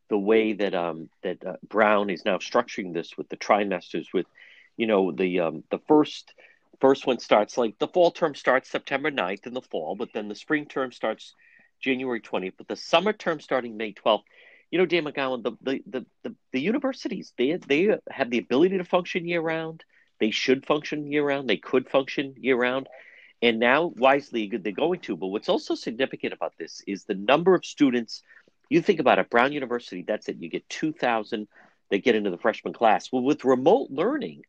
The 0.10 0.18
way 0.18 0.54
that 0.54 0.74
um, 0.74 1.10
that 1.24 1.46
uh, 1.46 1.58
Brown 1.68 2.10
is 2.10 2.26
now 2.26 2.38
structuring 2.38 2.94
this 2.94 3.18
with 3.18 3.30
the 3.30 3.38
trimesters, 3.38 4.08
with 4.14 4.26
you 4.78 4.88
know 4.88 5.12
the 5.12 5.42
um, 5.42 5.64
the 5.70 5.80
first 5.88 6.34
first 6.82 7.06
one 7.06 7.20
starts 7.20 7.58
like 7.58 7.78
the 7.78 7.88
fall 7.88 8.12
term 8.12 8.34
starts 8.36 8.70
September 8.70 9.12
9th 9.12 9.46
in 9.46 9.54
the 9.54 9.62
fall, 9.62 9.96
but 9.96 10.10
then 10.14 10.28
the 10.28 10.36
spring 10.36 10.66
term 10.66 10.92
starts 10.92 11.36
January 11.80 12.20
20th, 12.20 12.54
but 12.58 12.68
the 12.68 12.76
summer 12.76 13.14
term 13.14 13.40
starting 13.40 13.78
May 13.78 13.94
12th. 13.94 14.24
You 14.72 14.80
know, 14.80 14.86
Dan 14.86 15.04
McGowan, 15.04 15.44
the, 15.44 15.52
the, 15.62 15.84
the, 15.86 16.06
the, 16.24 16.36
the 16.54 16.62
universities, 16.62 17.34
they, 17.38 17.58
they 17.58 17.98
have 18.10 18.30
the 18.30 18.38
ability 18.38 18.78
to 18.78 18.86
function 18.86 19.28
year 19.28 19.42
round. 19.42 19.84
They 20.22 20.32
should 20.32 20.68
function 20.68 21.12
year 21.12 21.26
round. 21.26 21.50
They 21.50 21.58
could 21.58 21.90
function 21.90 22.36
year 22.38 22.56
round. 22.56 22.88
And 23.42 23.60
now, 23.60 23.92
wisely, 23.98 24.48
they're 24.48 24.72
going 24.72 25.00
to. 25.02 25.18
But 25.18 25.28
what's 25.28 25.50
also 25.50 25.74
significant 25.74 26.32
about 26.32 26.54
this 26.60 26.84
is 26.86 27.06
the 27.06 27.16
number 27.16 27.56
of 27.56 27.66
students. 27.66 28.22
You 28.70 28.84
think 28.84 29.00
about 29.00 29.18
it, 29.18 29.32
Brown 29.32 29.52
University, 29.52 30.04
that's 30.08 30.30
it. 30.30 30.38
You 30.38 30.48
get 30.48 30.70
2,000 30.70 31.48
that 31.90 32.04
get 32.04 32.14
into 32.14 32.30
the 32.30 32.38
freshman 32.38 32.72
class. 32.72 33.12
Well, 33.12 33.24
with 33.24 33.44
remote 33.44 33.90
learning, 33.90 34.44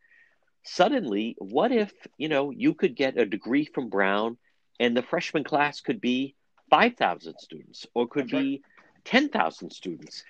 suddenly, 0.63 1.37
what 1.39 1.73
if, 1.73 1.91
you 2.19 2.29
know, 2.29 2.51
you 2.51 2.75
could 2.75 2.95
get 2.95 3.17
a 3.17 3.25
degree 3.25 3.65
from 3.65 3.89
Brown 3.89 4.37
and 4.79 4.95
the 4.95 5.03
freshman 5.03 5.43
class 5.43 5.81
could 5.81 6.03
be 6.03 6.37
5,000 6.69 7.35
students 7.39 7.87
or 7.95 8.07
could 8.07 8.25
That's 8.25 8.43
be 8.43 8.63
right. 8.63 9.05
10,000 9.07 9.71
students? 9.71 10.23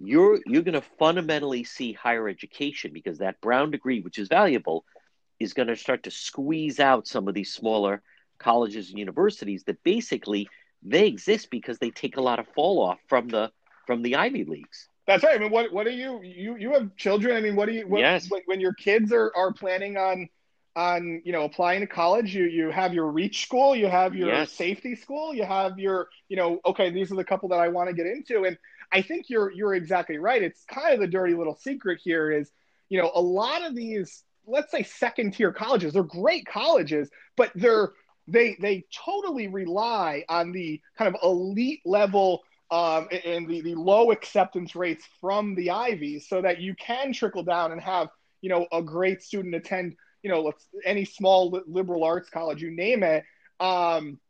You're, 0.00 0.40
you're 0.46 0.62
going 0.62 0.80
to 0.80 0.86
fundamentally 0.98 1.64
see 1.64 1.92
higher 1.92 2.28
education 2.28 2.92
because 2.92 3.18
that 3.18 3.40
Brown 3.40 3.70
degree, 3.70 4.00
which 4.00 4.18
is 4.18 4.28
valuable, 4.28 4.84
is 5.40 5.54
going 5.54 5.68
to 5.68 5.76
start 5.76 6.04
to 6.04 6.10
squeeze 6.10 6.80
out 6.80 7.06
some 7.06 7.28
of 7.28 7.34
these 7.34 7.52
smaller 7.52 8.02
colleges 8.38 8.90
and 8.90 8.98
universities 8.98 9.64
that 9.64 9.82
basically 9.82 10.48
they 10.82 11.06
exist 11.06 11.50
because 11.50 11.78
they 11.78 11.90
take 11.90 12.16
a 12.16 12.20
lot 12.20 12.38
of 12.38 12.46
fall 12.54 12.80
off 12.80 12.98
from 13.08 13.28
the 13.28 13.50
from 13.86 14.02
the 14.02 14.16
Ivy 14.16 14.44
Leagues. 14.44 14.88
That's 15.06 15.24
right. 15.24 15.34
I 15.34 15.38
mean, 15.38 15.50
what 15.50 15.72
what 15.72 15.86
are 15.86 15.90
you 15.90 16.20
you 16.22 16.56
you 16.56 16.72
have 16.72 16.94
children? 16.96 17.36
I 17.36 17.40
mean, 17.40 17.56
what 17.56 17.66
do 17.66 17.72
you 17.72 17.86
what, 17.86 18.00
yes. 18.00 18.28
when 18.46 18.60
your 18.60 18.74
kids 18.74 19.12
are 19.12 19.32
are 19.34 19.52
planning 19.52 19.96
on 19.96 20.28
on 20.76 21.22
you 21.24 21.32
know 21.32 21.44
applying 21.44 21.80
to 21.80 21.86
college? 21.86 22.34
You 22.34 22.44
you 22.44 22.70
have 22.70 22.92
your 22.92 23.06
reach 23.06 23.42
school, 23.42 23.74
you 23.74 23.88
have 23.88 24.14
your 24.14 24.28
yes. 24.28 24.52
safety 24.52 24.94
school, 24.94 25.34
you 25.34 25.44
have 25.44 25.78
your 25.78 26.08
you 26.28 26.36
know 26.36 26.60
okay, 26.66 26.90
these 26.90 27.10
are 27.10 27.16
the 27.16 27.24
couple 27.24 27.48
that 27.48 27.58
I 27.58 27.68
want 27.68 27.88
to 27.88 27.94
get 27.94 28.06
into, 28.06 28.44
and 28.44 28.58
I 28.92 29.02
think 29.02 29.28
you're 29.28 29.50
you're 29.52 29.74
exactly 29.74 30.18
right. 30.18 30.42
It's 30.42 30.64
kind 30.64 30.94
of 30.94 31.00
the 31.00 31.06
dirty 31.06 31.34
little 31.34 31.56
secret 31.56 32.00
here 32.02 32.30
is 32.30 32.50
you 32.88 33.00
know 33.00 33.10
a 33.14 33.20
lot 33.20 33.64
of 33.64 33.74
these 33.74 34.24
let's 34.46 34.70
say 34.70 34.82
second 34.82 35.34
tier 35.34 35.52
colleges 35.52 35.92
they're 35.92 36.02
great 36.02 36.46
colleges, 36.46 37.10
but 37.36 37.50
they're 37.54 37.92
they 38.26 38.56
they 38.60 38.84
totally 38.92 39.48
rely 39.48 40.24
on 40.28 40.52
the 40.52 40.80
kind 40.96 41.14
of 41.14 41.20
elite 41.22 41.80
level 41.84 42.42
um, 42.70 43.08
and 43.24 43.48
the, 43.48 43.62
the 43.62 43.74
low 43.74 44.10
acceptance 44.10 44.76
rates 44.76 45.04
from 45.20 45.54
the 45.54 45.70
Ivies 45.70 46.28
so 46.28 46.42
that 46.42 46.60
you 46.60 46.74
can 46.74 47.12
trickle 47.12 47.42
down 47.42 47.72
and 47.72 47.80
have, 47.80 48.08
you 48.42 48.50
know, 48.50 48.66
a 48.72 48.82
great 48.82 49.22
student 49.22 49.54
attend, 49.54 49.96
you 50.22 50.30
know, 50.30 50.52
any 50.84 51.04
small 51.04 51.62
liberal 51.66 52.04
arts 52.04 52.28
college, 52.28 52.60
you 52.60 52.70
name 52.70 53.02
it. 53.02 53.24
Um, 53.58 54.20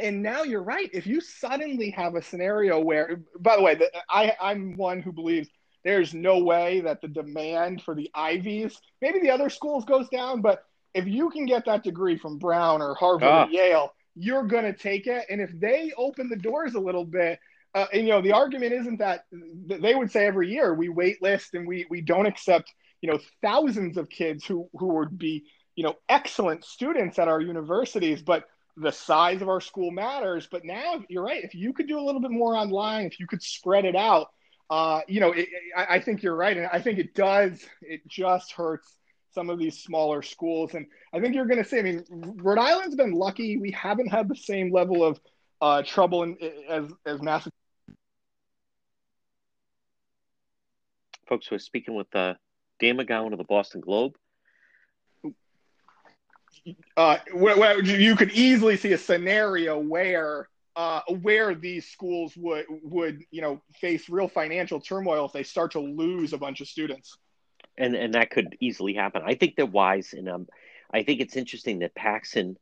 and 0.00 0.22
now 0.22 0.42
you're 0.42 0.62
right. 0.62 0.90
If 0.92 1.06
you 1.06 1.20
suddenly 1.20 1.90
have 1.90 2.14
a 2.14 2.22
scenario 2.22 2.80
where, 2.80 3.22
by 3.38 3.56
the 3.56 3.62
way, 3.62 3.74
the, 3.74 3.90
I, 4.08 4.34
I'm 4.40 4.76
one 4.76 5.00
who 5.00 5.12
believes 5.12 5.48
there's 5.84 6.12
no 6.12 6.38
way 6.38 6.80
that 6.80 7.00
the 7.00 7.08
demand 7.08 7.82
for 7.82 7.94
the 7.94 8.10
Ivies, 8.14 8.78
maybe 9.00 9.20
the 9.20 9.30
other 9.30 9.48
schools 9.48 9.84
goes 9.84 10.08
down, 10.08 10.40
but 10.40 10.64
if 10.92 11.06
you 11.06 11.30
can 11.30 11.46
get 11.46 11.64
that 11.66 11.84
degree 11.84 12.18
from 12.18 12.38
Brown 12.38 12.82
or 12.82 12.94
Harvard 12.94 13.28
ah. 13.28 13.44
or 13.44 13.50
Yale, 13.50 13.94
you're 14.16 14.44
going 14.44 14.64
to 14.64 14.72
take 14.72 15.06
it. 15.06 15.24
And 15.30 15.40
if 15.40 15.50
they 15.58 15.92
open 15.96 16.28
the 16.28 16.36
doors 16.36 16.74
a 16.74 16.80
little 16.80 17.04
bit, 17.04 17.38
uh, 17.74 17.86
and 17.92 18.02
you 18.02 18.08
know 18.08 18.20
the 18.20 18.32
argument 18.32 18.72
isn't 18.72 18.98
that 18.98 19.26
they 19.30 19.94
would 19.94 20.10
say 20.10 20.26
every 20.26 20.50
year 20.50 20.74
we 20.74 20.88
wait 20.88 21.22
list 21.22 21.54
and 21.54 21.66
we 21.66 21.86
we 21.88 22.00
don't 22.00 22.26
accept 22.26 22.72
you 23.00 23.08
know 23.08 23.18
thousands 23.42 23.96
of 23.96 24.08
kids 24.08 24.44
who 24.44 24.68
who 24.74 24.88
would 24.88 25.16
be 25.16 25.44
you 25.76 25.84
know 25.84 25.94
excellent 26.08 26.64
students 26.64 27.18
at 27.18 27.28
our 27.28 27.40
universities 27.40 28.22
but 28.22 28.44
the 28.76 28.90
size 28.90 29.42
of 29.42 29.48
our 29.48 29.60
school 29.60 29.90
matters 29.90 30.48
but 30.50 30.64
now 30.64 31.02
you're 31.08 31.24
right. 31.24 31.44
If 31.44 31.54
you 31.54 31.72
could 31.72 31.88
do 31.88 31.98
a 31.98 32.04
little 32.04 32.20
bit 32.20 32.30
more 32.30 32.56
online 32.56 33.06
if 33.06 33.20
you 33.20 33.26
could 33.26 33.42
spread 33.42 33.84
it 33.84 33.96
out 33.96 34.28
uh, 34.70 35.00
you 35.08 35.20
know 35.20 35.32
it, 35.32 35.48
I, 35.76 35.96
I 35.96 36.00
think 36.00 36.22
you're 36.22 36.36
right. 36.36 36.56
And 36.56 36.68
i 36.72 36.80
think 36.80 36.98
it 36.98 37.14
does 37.14 37.64
it 37.82 38.06
just 38.08 38.52
hurts 38.52 38.96
some 39.32 39.48
of 39.50 39.58
these 39.58 39.78
smaller 39.78 40.22
schools. 40.22 40.74
And 40.74 40.86
i 41.12 41.20
think 41.20 41.34
you're 41.34 41.46
going 41.46 41.62
to 41.62 41.68
see 41.68 41.78
i 41.78 41.82
mean 41.82 42.04
rhode 42.10 42.58
island's 42.58 42.96
been 42.96 43.12
lucky. 43.12 43.56
We 43.56 43.72
haven't 43.72 44.08
had 44.08 44.28
the 44.28 44.36
same 44.36 44.72
level 44.72 45.04
of 45.04 45.20
uh, 45.60 45.82
trouble 45.82 46.22
in, 46.22 46.36
as 46.68 46.90
as 47.04 47.20
Massachusetts. 47.20 47.56
Folks 51.28 51.46
who 51.46 51.54
are 51.54 51.60
speaking 51.60 51.94
with 51.94 52.12
uh, 52.14 52.34
Dan 52.80 52.96
McGowan 52.96 53.32
of 53.32 53.38
the 53.38 53.44
Boston 53.44 53.80
Globe. 53.80 54.16
Uh, 56.96 57.18
where, 57.32 57.82
you 57.82 58.16
could 58.16 58.30
easily 58.32 58.76
see 58.76 58.92
a 58.92 58.98
scenario 58.98 59.78
where 59.78 60.48
uh, 60.76 61.00
where 61.22 61.54
these 61.54 61.86
schools 61.88 62.36
would 62.36 62.64
would 62.82 63.24
you 63.30 63.42
know 63.42 63.60
face 63.80 64.08
real 64.08 64.28
financial 64.28 64.80
turmoil 64.80 65.26
if 65.26 65.32
they 65.32 65.42
start 65.42 65.72
to 65.72 65.80
lose 65.80 66.32
a 66.32 66.38
bunch 66.38 66.60
of 66.60 66.68
students. 66.68 67.16
And 67.76 67.94
and 67.94 68.14
that 68.14 68.30
could 68.30 68.56
easily 68.60 68.94
happen. 68.94 69.22
I 69.24 69.34
think 69.34 69.56
they're 69.56 69.66
wise, 69.66 70.12
and 70.12 70.28
um, 70.28 70.46
I 70.92 71.02
think 71.02 71.20
it's 71.20 71.36
interesting 71.36 71.80
that 71.80 71.94
Paxson 71.94 72.56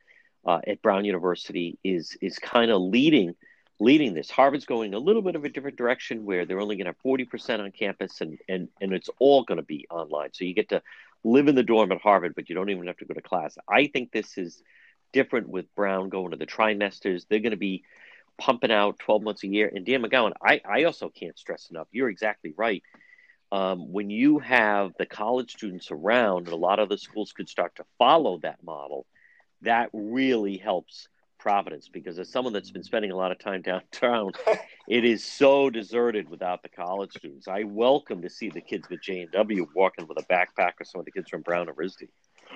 uh, 0.47 0.61
at 0.67 0.83
Brown 0.83 1.05
University 1.05 1.79
is 1.85 2.17
is 2.21 2.39
kind 2.39 2.71
of 2.71 2.81
leading 2.81 3.35
leading 3.81 4.15
this. 4.15 4.31
Harvard's 4.31 4.65
going 4.65 4.95
a 4.95 4.99
little 4.99 5.23
bit 5.23 5.37
of 5.37 5.45
a 5.45 5.49
different 5.49 5.77
direction 5.77 6.25
where 6.25 6.45
they're 6.45 6.61
only 6.61 6.77
going 6.77 6.87
to 6.87 6.91
have 6.91 7.03
40% 7.05 7.61
on 7.61 7.71
campus 7.71 8.21
and, 8.21 8.39
and, 8.49 8.69
and 8.81 8.93
it's 8.93 9.09
all 9.21 9.45
going 9.45 9.59
to 9.59 9.65
be 9.65 9.87
online. 9.91 10.31
So 10.33 10.45
you 10.45 10.55
get 10.55 10.71
to 10.71 10.83
live 11.31 11.49
in 11.49 11.55
the 11.55 11.63
dorm 11.63 11.93
at 11.93 12.01
Harvard, 12.01 12.35
but 12.35 12.49
you 12.49 12.55
don't 12.55 12.71
even 12.71 12.87
have 12.87 12.97
to 12.99 13.05
go 13.05 13.15
to 13.15 13.21
class. 13.21 13.57
I 13.69 13.87
think 13.87 14.13
this 14.13 14.39
is 14.39 14.63
different 15.13 15.49
with 15.49 15.75
Brown 15.75 16.09
going 16.09 16.31
to 16.31 16.37
the 16.37 16.47
trimesters. 16.47 17.27
They're 17.29 17.41
going 17.41 17.53
to 17.53 17.57
be 17.57 17.85
pumping 18.39 18.71
out 18.71 18.99
12 19.01 19.23
months 19.23 19.45
a 19.45 19.49
year. 19.49 19.71
And 19.75 19.85
Dan 19.85 20.03
McGowan, 20.03 20.33
I, 20.43 20.61
I 20.69 20.85
also 20.85 21.09
can't 21.09 21.39
stress 21.39 21.69
enough. 21.71 21.89
You're 21.91 22.09
exactly 22.09 22.55
right. 22.57 22.83
Um, 23.51 23.93
when 23.93 24.11
you 24.11 24.39
have 24.41 24.93
the 24.99 25.07
college 25.07 25.53
students 25.53 25.91
around, 25.91 26.47
and 26.47 26.53
a 26.53 26.57
lot 26.57 26.79
of 26.79 26.89
the 26.89 26.99
schools 26.99 27.33
could 27.33 27.49
start 27.49 27.75
to 27.77 27.85
follow 27.99 28.39
that 28.43 28.63
model, 28.63 29.07
that 29.63 29.91
really 29.93 30.59
helps 30.59 31.09
Providence 31.39 31.89
because 31.89 32.19
as 32.19 32.29
someone 32.29 32.53
that's 32.53 32.71
been 32.71 32.83
spending 32.83 33.11
a 33.11 33.17
lot 33.17 33.33
of 33.33 33.39
time 33.39 33.63
downtown, 33.63 34.33
it 34.89 35.05
is 35.05 35.25
so 35.25 35.71
deserted 35.71 36.29
without 36.29 36.63
the 36.63 36.69
college 36.69 37.13
students. 37.13 37.49
I 37.49 37.65
welcome 37.65 38.23
to 38.23 38.31
see 38.31 38.51
the 38.51 38.61
kids 38.61 38.89
with 38.91 39.03
J 39.03 39.21
and 39.21 39.33
W 39.33 39.67
walking 39.75 40.07
with 40.07 40.19
a 40.19 40.25
backpack 40.33 40.73
or 40.81 40.85
some 40.85 40.99
of 40.99 41.05
the 41.05 41.13
kids 41.13 41.31
from 41.31 41.43
Brown 41.43 41.69
or 41.69 41.75
RISD. 41.75 42.09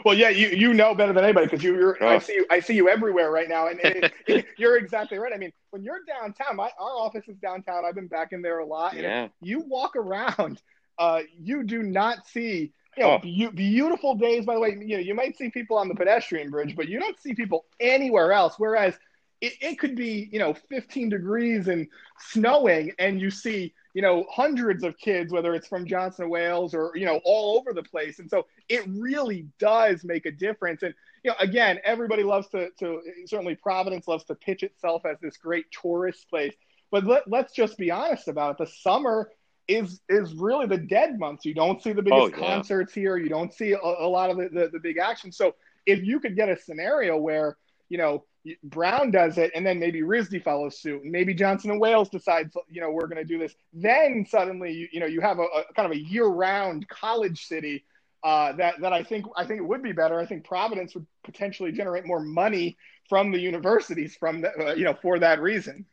Well, 0.05 0.17
yeah, 0.17 0.31
you 0.31 0.49
you 0.49 0.75
know 0.75 0.95
better 0.95 1.13
than 1.13 1.25
anybody 1.25 1.47
because 1.47 1.63
you, 1.63 1.75
you're 1.75 1.99
oh. 2.01 2.09
I 2.09 2.19
see 2.19 2.35
you 2.35 2.47
I 2.51 2.61
see 2.61 2.75
you 2.75 2.89
everywhere 2.89 3.31
right 3.31 3.49
now, 3.49 3.69
and, 3.69 3.81
and 3.81 4.11
it, 4.27 4.47
you're 4.57 4.77
exactly 4.77 5.19
right. 5.19 5.33
I 5.33 5.37
mean, 5.37 5.53
when 5.71 5.83
you're 5.83 6.01
downtown, 6.07 6.57
my 6.57 6.71
our 6.79 6.91
office 6.91 7.29
is 7.29 7.37
downtown. 7.37 7.85
I've 7.85 7.95
been 7.95 8.09
back 8.09 8.33
in 8.33 8.43
there 8.43 8.59
a 8.59 8.67
lot. 8.67 8.97
Yeah. 8.97 9.29
You 9.41 9.61
walk 9.61 9.97
around, 9.97 10.61
uh, 10.99 11.21
you 11.39 11.63
do 11.63 11.83
not 11.83 12.27
see 12.27 12.73
you 12.97 13.03
know, 13.05 13.13
oh. 13.13 13.19
be- 13.19 13.49
beautiful 13.49 14.15
days. 14.15 14.45
By 14.45 14.55
the 14.55 14.61
way, 14.61 14.77
you 14.81 14.97
know 14.97 15.03
you 15.03 15.15
might 15.15 15.37
see 15.37 15.51
people 15.51 15.79
on 15.79 15.89
the 15.89 15.95
pedestrian 15.95 16.51
bridge, 16.51 16.77
but 16.77 16.89
you 16.89 17.01
don't 17.01 17.21
see 17.21 17.35
people 17.35 17.65
anywhere 17.81 18.33
else. 18.33 18.55
Whereas 18.59 18.95
it, 19.41 19.55
it 19.61 19.79
could 19.79 19.97
be 19.97 20.29
you 20.33 20.39
know 20.39 20.55
15 20.55 21.09
degrees 21.09 21.69
and 21.69 21.89
snowing, 22.19 22.93
and 22.99 23.21
you 23.21 23.31
see 23.31 23.73
you 23.95 24.03
know 24.03 24.27
hundreds 24.31 24.85
of 24.85 24.99
kids, 24.99 25.33
whether 25.33 25.55
it's 25.55 25.69
from 25.69 25.87
Johnson 25.87 26.29
Wales 26.29 26.75
or 26.75 26.93
you 26.95 27.07
know 27.07 27.21
all 27.25 27.59
over 27.59 27.73
the 27.73 27.83
place. 27.83 28.19
And 28.19 28.29
so 28.29 28.47
it 28.69 28.85
really 28.89 29.47
does 29.59 30.05
make 30.05 30.27
a 30.27 30.33
difference. 30.33 30.83
And 30.83 30.95
you 31.25 31.31
know, 31.31 31.37
again, 31.41 31.79
everybody 31.85 32.23
loves 32.23 32.49
to 32.49 32.71
to 32.81 33.01
certainly 33.27 33.55
Providence 33.55 34.07
loves 34.07 34.25
to 34.25 34.35
pitch 34.35 34.63
itself 34.63 35.07
as 35.07 35.19
this 35.21 35.37
great 35.37 35.67
tourist 35.71 36.29
place. 36.29 36.55
But 36.91 37.05
let, 37.05 37.27
let's 37.27 37.55
just 37.55 37.79
be 37.79 37.91
honest 37.91 38.29
about 38.29 38.61
it. 38.61 38.67
The 38.67 38.73
summer 38.83 39.31
is 39.69 40.01
is 40.09 40.35
really 40.35 40.67
the 40.67 40.79
dead 40.79 41.19
months. 41.19 41.45
You 41.45 41.55
don't 41.55 41.83
see 41.83 41.93
the 41.93 42.03
biggest 42.03 42.21
oh, 42.21 42.29
yeah. 42.29 42.55
concerts 42.55 42.93
here. 42.93 43.17
You 43.17 43.29
don't 43.29 43.53
see 43.53 43.73
a, 43.73 43.79
a 43.79 44.09
lot 44.09 44.31
of 44.31 44.37
the, 44.37 44.49
the, 44.49 44.71
the 44.73 44.81
big 44.81 44.99
action. 44.99 45.33
So 45.33 45.55
if 45.87 46.03
you 46.03 46.21
could 46.21 46.37
get 46.37 46.49
a 46.49 46.57
scenario 46.57 47.17
where 47.17 47.57
you 47.89 47.99
know 47.99 48.25
Brown 48.65 49.11
does 49.11 49.39
it, 49.39 49.53
and 49.55 49.65
then 49.65 49.79
maybe 49.79 50.03
RISD 50.03 50.43
follows 50.43 50.81
suit, 50.81 51.03
and 51.03 51.13
maybe 51.13 51.33
Johnson 51.33 51.71
and 51.71 51.81
Wales 51.81 52.09
decides, 52.09 52.57
you 52.69 52.81
know, 52.81 52.91
we're 52.91 53.07
going 53.07 53.19
to 53.19 53.25
do 53.25 53.39
this. 53.39 53.55
Then 53.73 54.27
suddenly, 54.29 54.73
you, 54.73 54.89
you 54.93 55.01
know, 55.01 55.07
you 55.07 55.21
have 55.21 55.39
a, 55.39 55.43
a 55.43 55.65
kind 55.77 55.87
of 55.87 55.93
a 55.93 56.01
year-round 56.01 56.89
college 56.89 57.47
city 57.47 57.85
uh, 58.25 58.53
that 58.53 58.81
that 58.81 58.93
I 58.93 59.03
think 59.03 59.27
I 59.37 59.45
think 59.45 59.61
it 59.61 59.65
would 59.65 59.83
be 59.83 59.93
better. 59.93 60.19
I 60.19 60.27
think 60.27 60.45
Providence 60.45 60.95
would 60.95 61.07
potentially 61.25 61.73
generate 61.73 62.07
more 62.07 62.21
money 62.21 62.77
from 63.09 63.33
the 63.33 63.39
universities 63.39 64.17
from 64.17 64.41
the, 64.41 64.71
uh, 64.71 64.75
you 64.75 64.85
know 64.85 64.95
for 64.95 65.19
that 65.19 65.41
reason. 65.41 65.87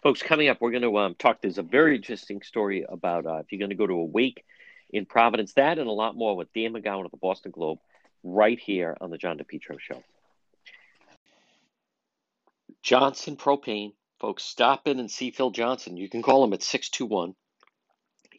Folks, 0.00 0.22
coming 0.22 0.48
up, 0.48 0.58
we're 0.60 0.70
going 0.70 0.82
to 0.82 0.96
um, 0.98 1.16
talk. 1.16 1.40
There's 1.40 1.58
a 1.58 1.62
very 1.62 1.96
interesting 1.96 2.42
story 2.42 2.86
about 2.88 3.26
uh, 3.26 3.38
if 3.38 3.50
you're 3.50 3.58
going 3.58 3.70
to 3.70 3.74
go 3.74 3.86
to 3.86 3.94
a 3.94 4.04
wake 4.04 4.44
in 4.90 5.06
Providence, 5.06 5.54
that 5.54 5.78
and 5.78 5.88
a 5.88 5.92
lot 5.92 6.14
more 6.14 6.36
with 6.36 6.52
Dan 6.52 6.72
McGowan 6.72 7.04
of 7.04 7.10
the 7.10 7.16
Boston 7.16 7.50
Globe 7.50 7.78
right 8.22 8.60
here 8.60 8.96
on 9.00 9.10
the 9.10 9.18
John 9.18 9.38
DePetro 9.38 9.80
Show. 9.80 10.04
Johnson 12.80 13.36
Propane, 13.36 13.92
folks, 14.20 14.44
stop 14.44 14.86
in 14.86 15.00
and 15.00 15.10
see 15.10 15.32
Phil 15.32 15.50
Johnson. 15.50 15.96
You 15.96 16.08
can 16.08 16.22
call 16.22 16.44
him 16.44 16.52
at 16.52 16.62
621 16.62 17.34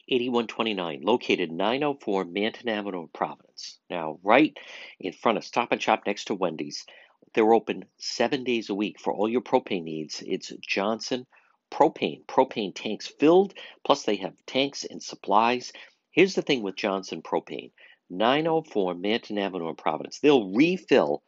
8129, 0.08 1.02
located 1.02 1.52
904 1.52 2.24
Manton 2.24 2.70
Avenue, 2.70 3.02
in 3.02 3.08
Providence. 3.08 3.78
Now, 3.90 4.18
right 4.22 4.56
in 4.98 5.12
front 5.12 5.36
of 5.36 5.44
Stop 5.44 5.72
and 5.72 5.82
Shop 5.82 6.04
next 6.06 6.24
to 6.24 6.34
Wendy's. 6.34 6.86
They're 7.34 7.52
open 7.52 7.84
seven 7.98 8.44
days 8.44 8.70
a 8.70 8.74
week 8.74 8.98
for 8.98 9.12
all 9.12 9.28
your 9.28 9.42
propane 9.42 9.84
needs. 9.84 10.22
It's 10.26 10.52
Johnson 10.66 11.26
Propane. 11.70 12.24
Propane 12.26 12.74
tanks 12.74 13.06
filled, 13.06 13.54
plus 13.84 14.02
they 14.02 14.16
have 14.16 14.34
tanks 14.46 14.84
and 14.84 15.02
supplies. 15.02 15.72
Here's 16.10 16.34
the 16.34 16.42
thing 16.42 16.62
with 16.62 16.76
Johnson 16.76 17.22
Propane 17.22 17.70
904 18.10 18.94
Manton 18.94 19.38
Avenue 19.38 19.68
in 19.68 19.76
Providence. 19.76 20.18
They'll 20.18 20.52
refill 20.52 21.22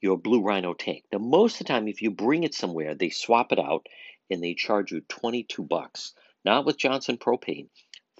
your 0.00 0.18
Blue 0.18 0.42
Rhino 0.42 0.74
tank. 0.74 1.04
Now, 1.12 1.18
most 1.18 1.54
of 1.54 1.66
the 1.66 1.72
time, 1.72 1.88
if 1.88 2.02
you 2.02 2.10
bring 2.10 2.44
it 2.44 2.54
somewhere, 2.54 2.94
they 2.94 3.10
swap 3.10 3.52
it 3.52 3.58
out 3.58 3.86
and 4.30 4.42
they 4.42 4.54
charge 4.54 4.92
you 4.92 5.00
22 5.08 5.62
bucks. 5.62 6.12
Not 6.44 6.64
with 6.64 6.78
Johnson 6.78 7.16
Propane. 7.16 7.68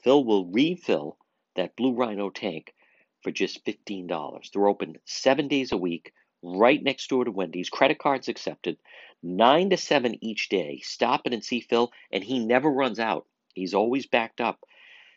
Phil 0.02 0.24
will 0.24 0.46
refill 0.46 1.18
that 1.56 1.76
Blue 1.76 1.94
Rhino 1.94 2.30
tank 2.30 2.74
for 3.22 3.30
just 3.30 3.64
$15. 3.64 4.52
They're 4.52 4.68
open 4.68 4.96
seven 5.04 5.48
days 5.48 5.72
a 5.72 5.76
week, 5.76 6.12
right 6.42 6.82
next 6.82 7.08
door 7.08 7.24
to 7.24 7.30
Wendy's. 7.30 7.68
Credit 7.68 7.98
cards 7.98 8.28
accepted, 8.28 8.78
9 9.22 9.70
to 9.70 9.76
7 9.76 10.22
each 10.22 10.48
day. 10.48 10.80
Stop 10.82 11.26
in 11.26 11.32
and 11.32 11.44
see 11.44 11.60
Phil, 11.60 11.92
and 12.12 12.22
he 12.22 12.38
never 12.38 12.70
runs 12.70 12.98
out. 12.98 13.26
He's 13.54 13.74
always 13.74 14.06
backed 14.06 14.40
up. 14.40 14.64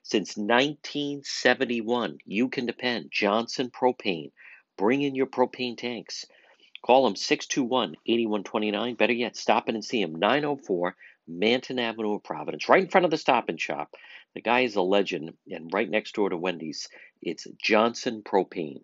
Since 0.03 0.37
1971, 0.37 2.19
you 2.25 2.49
can 2.49 2.65
depend. 2.65 3.11
Johnson 3.11 3.69
Propane. 3.69 4.31
Bring 4.77 5.01
in 5.01 5.13
your 5.13 5.27
propane 5.27 5.77
tanks. 5.77 6.25
Call 6.81 7.05
him 7.05 7.17
621 7.17 7.97
8129. 8.05 8.95
Better 8.95 9.13
yet, 9.13 9.35
stop 9.35 9.67
in 9.67 9.75
and 9.75 9.83
see 9.83 10.01
him 10.01 10.15
904 10.15 10.95
Manton 11.27 11.77
Avenue 11.77 12.15
of 12.15 12.23
Providence, 12.23 12.69
right 12.69 12.81
in 12.81 12.89
front 12.89 13.05
of 13.05 13.11
the 13.11 13.17
stop 13.17 13.49
and 13.49 13.59
shop. 13.59 13.93
The 14.33 14.41
guy 14.41 14.61
is 14.61 14.75
a 14.75 14.81
legend, 14.81 15.37
and 15.51 15.71
right 15.73 15.89
next 15.89 16.15
door 16.15 16.29
to 16.29 16.37
Wendy's, 16.37 16.87
it's 17.21 17.45
Johnson 17.61 18.23
Propane. 18.23 18.83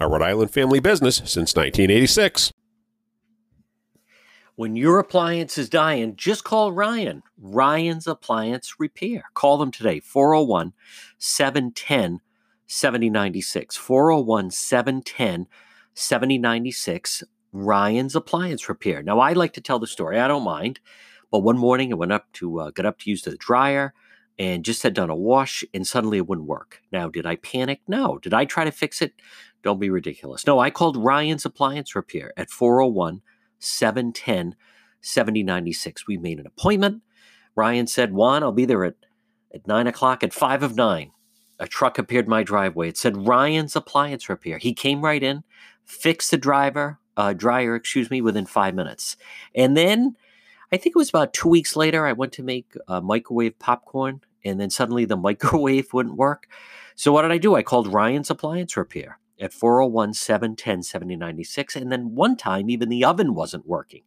a 0.00 0.08
Rhode 0.08 0.22
Island 0.22 0.50
family 0.50 0.80
business 0.80 1.16
since 1.16 1.54
1986. 1.54 2.52
When 4.54 4.74
your 4.74 4.98
appliance 4.98 5.58
is 5.58 5.68
dying, 5.68 6.16
just 6.16 6.44
call 6.44 6.72
Ryan. 6.72 7.22
Ryan's 7.38 8.06
Appliance 8.06 8.76
Repair. 8.78 9.24
Call 9.34 9.58
them 9.58 9.70
today, 9.70 10.00
401 10.00 10.72
710 11.18 12.20
7096. 12.66 13.76
401 13.76 14.50
710 14.50 15.46
7096. 15.92 17.22
Ryan's 17.52 18.16
Appliance 18.16 18.68
Repair. 18.68 19.02
Now, 19.02 19.20
I 19.20 19.34
like 19.34 19.52
to 19.54 19.60
tell 19.60 19.78
the 19.78 19.86
story, 19.86 20.18
I 20.18 20.28
don't 20.28 20.42
mind. 20.42 20.80
But 21.30 21.40
one 21.40 21.58
morning, 21.58 21.92
I 21.92 21.96
went 21.96 22.12
up 22.12 22.32
to 22.34 22.60
uh, 22.60 22.70
get 22.70 22.86
up 22.86 22.98
to 23.00 23.10
use 23.10 23.22
the 23.22 23.36
dryer 23.36 23.92
and 24.38 24.64
just 24.64 24.82
had 24.82 24.94
done 24.94 25.10
a 25.10 25.16
wash, 25.16 25.64
and 25.72 25.86
suddenly 25.86 26.18
it 26.18 26.28
wouldn't 26.28 26.48
work. 26.48 26.82
Now, 26.92 27.08
did 27.08 27.26
I 27.26 27.36
panic? 27.36 27.80
No. 27.88 28.18
Did 28.18 28.34
I 28.34 28.44
try 28.44 28.64
to 28.64 28.70
fix 28.70 29.00
it? 29.00 29.14
Don't 29.62 29.80
be 29.80 29.90
ridiculous. 29.90 30.46
No, 30.46 30.58
I 30.58 30.70
called 30.70 30.96
Ryan's 30.96 31.44
Appliance 31.44 31.96
Repair 31.96 32.32
at 32.36 32.50
401 32.50 33.22
710 33.58 34.54
7096. 35.00 36.06
We 36.06 36.16
made 36.18 36.38
an 36.38 36.46
appointment. 36.46 37.02
Ryan 37.54 37.86
said, 37.86 38.12
Juan, 38.12 38.42
I'll 38.42 38.52
be 38.52 38.66
there 38.66 38.84
at, 38.84 38.96
at 39.54 39.66
9 39.66 39.86
o'clock 39.86 40.22
at 40.22 40.34
5 40.34 40.62
of 40.62 40.76
9. 40.76 41.10
A 41.58 41.66
truck 41.66 41.98
appeared 41.98 42.28
my 42.28 42.42
driveway. 42.42 42.90
It 42.90 42.98
said 42.98 43.26
Ryan's 43.26 43.74
Appliance 43.74 44.28
Repair. 44.28 44.58
He 44.58 44.74
came 44.74 45.00
right 45.00 45.22
in, 45.22 45.42
fixed 45.84 46.30
the 46.30 46.36
driver, 46.36 46.98
uh, 47.16 47.32
dryer, 47.32 47.74
excuse 47.74 48.10
me, 48.10 48.20
within 48.20 48.44
five 48.44 48.74
minutes. 48.74 49.16
And 49.54 49.76
then 49.76 50.16
I 50.72 50.76
think 50.76 50.94
it 50.94 50.98
was 50.98 51.08
about 51.08 51.32
two 51.32 51.48
weeks 51.48 51.76
later, 51.76 52.06
I 52.06 52.12
went 52.12 52.32
to 52.34 52.42
make 52.42 52.74
a 52.88 53.00
microwave 53.00 53.58
popcorn, 53.58 54.20
and 54.44 54.60
then 54.60 54.70
suddenly 54.70 55.04
the 55.04 55.16
microwave 55.28 55.92
wouldn't 55.92 56.16
work. 56.16 56.48
So 56.94 57.12
what 57.12 57.22
did 57.22 57.32
I 57.32 57.38
do? 57.38 57.54
I 57.54 57.62
called 57.62 57.92
Ryan's 57.92 58.30
Appliance 58.30 58.76
Repair 58.76 59.18
at 59.38 59.52
401 59.52 60.14
710 60.14 60.82
7096. 60.82 61.76
And 61.76 61.92
then 61.92 62.14
one 62.14 62.36
time, 62.36 62.70
even 62.70 62.88
the 62.88 63.04
oven 63.04 63.34
wasn't 63.34 63.66
working. 63.66 64.02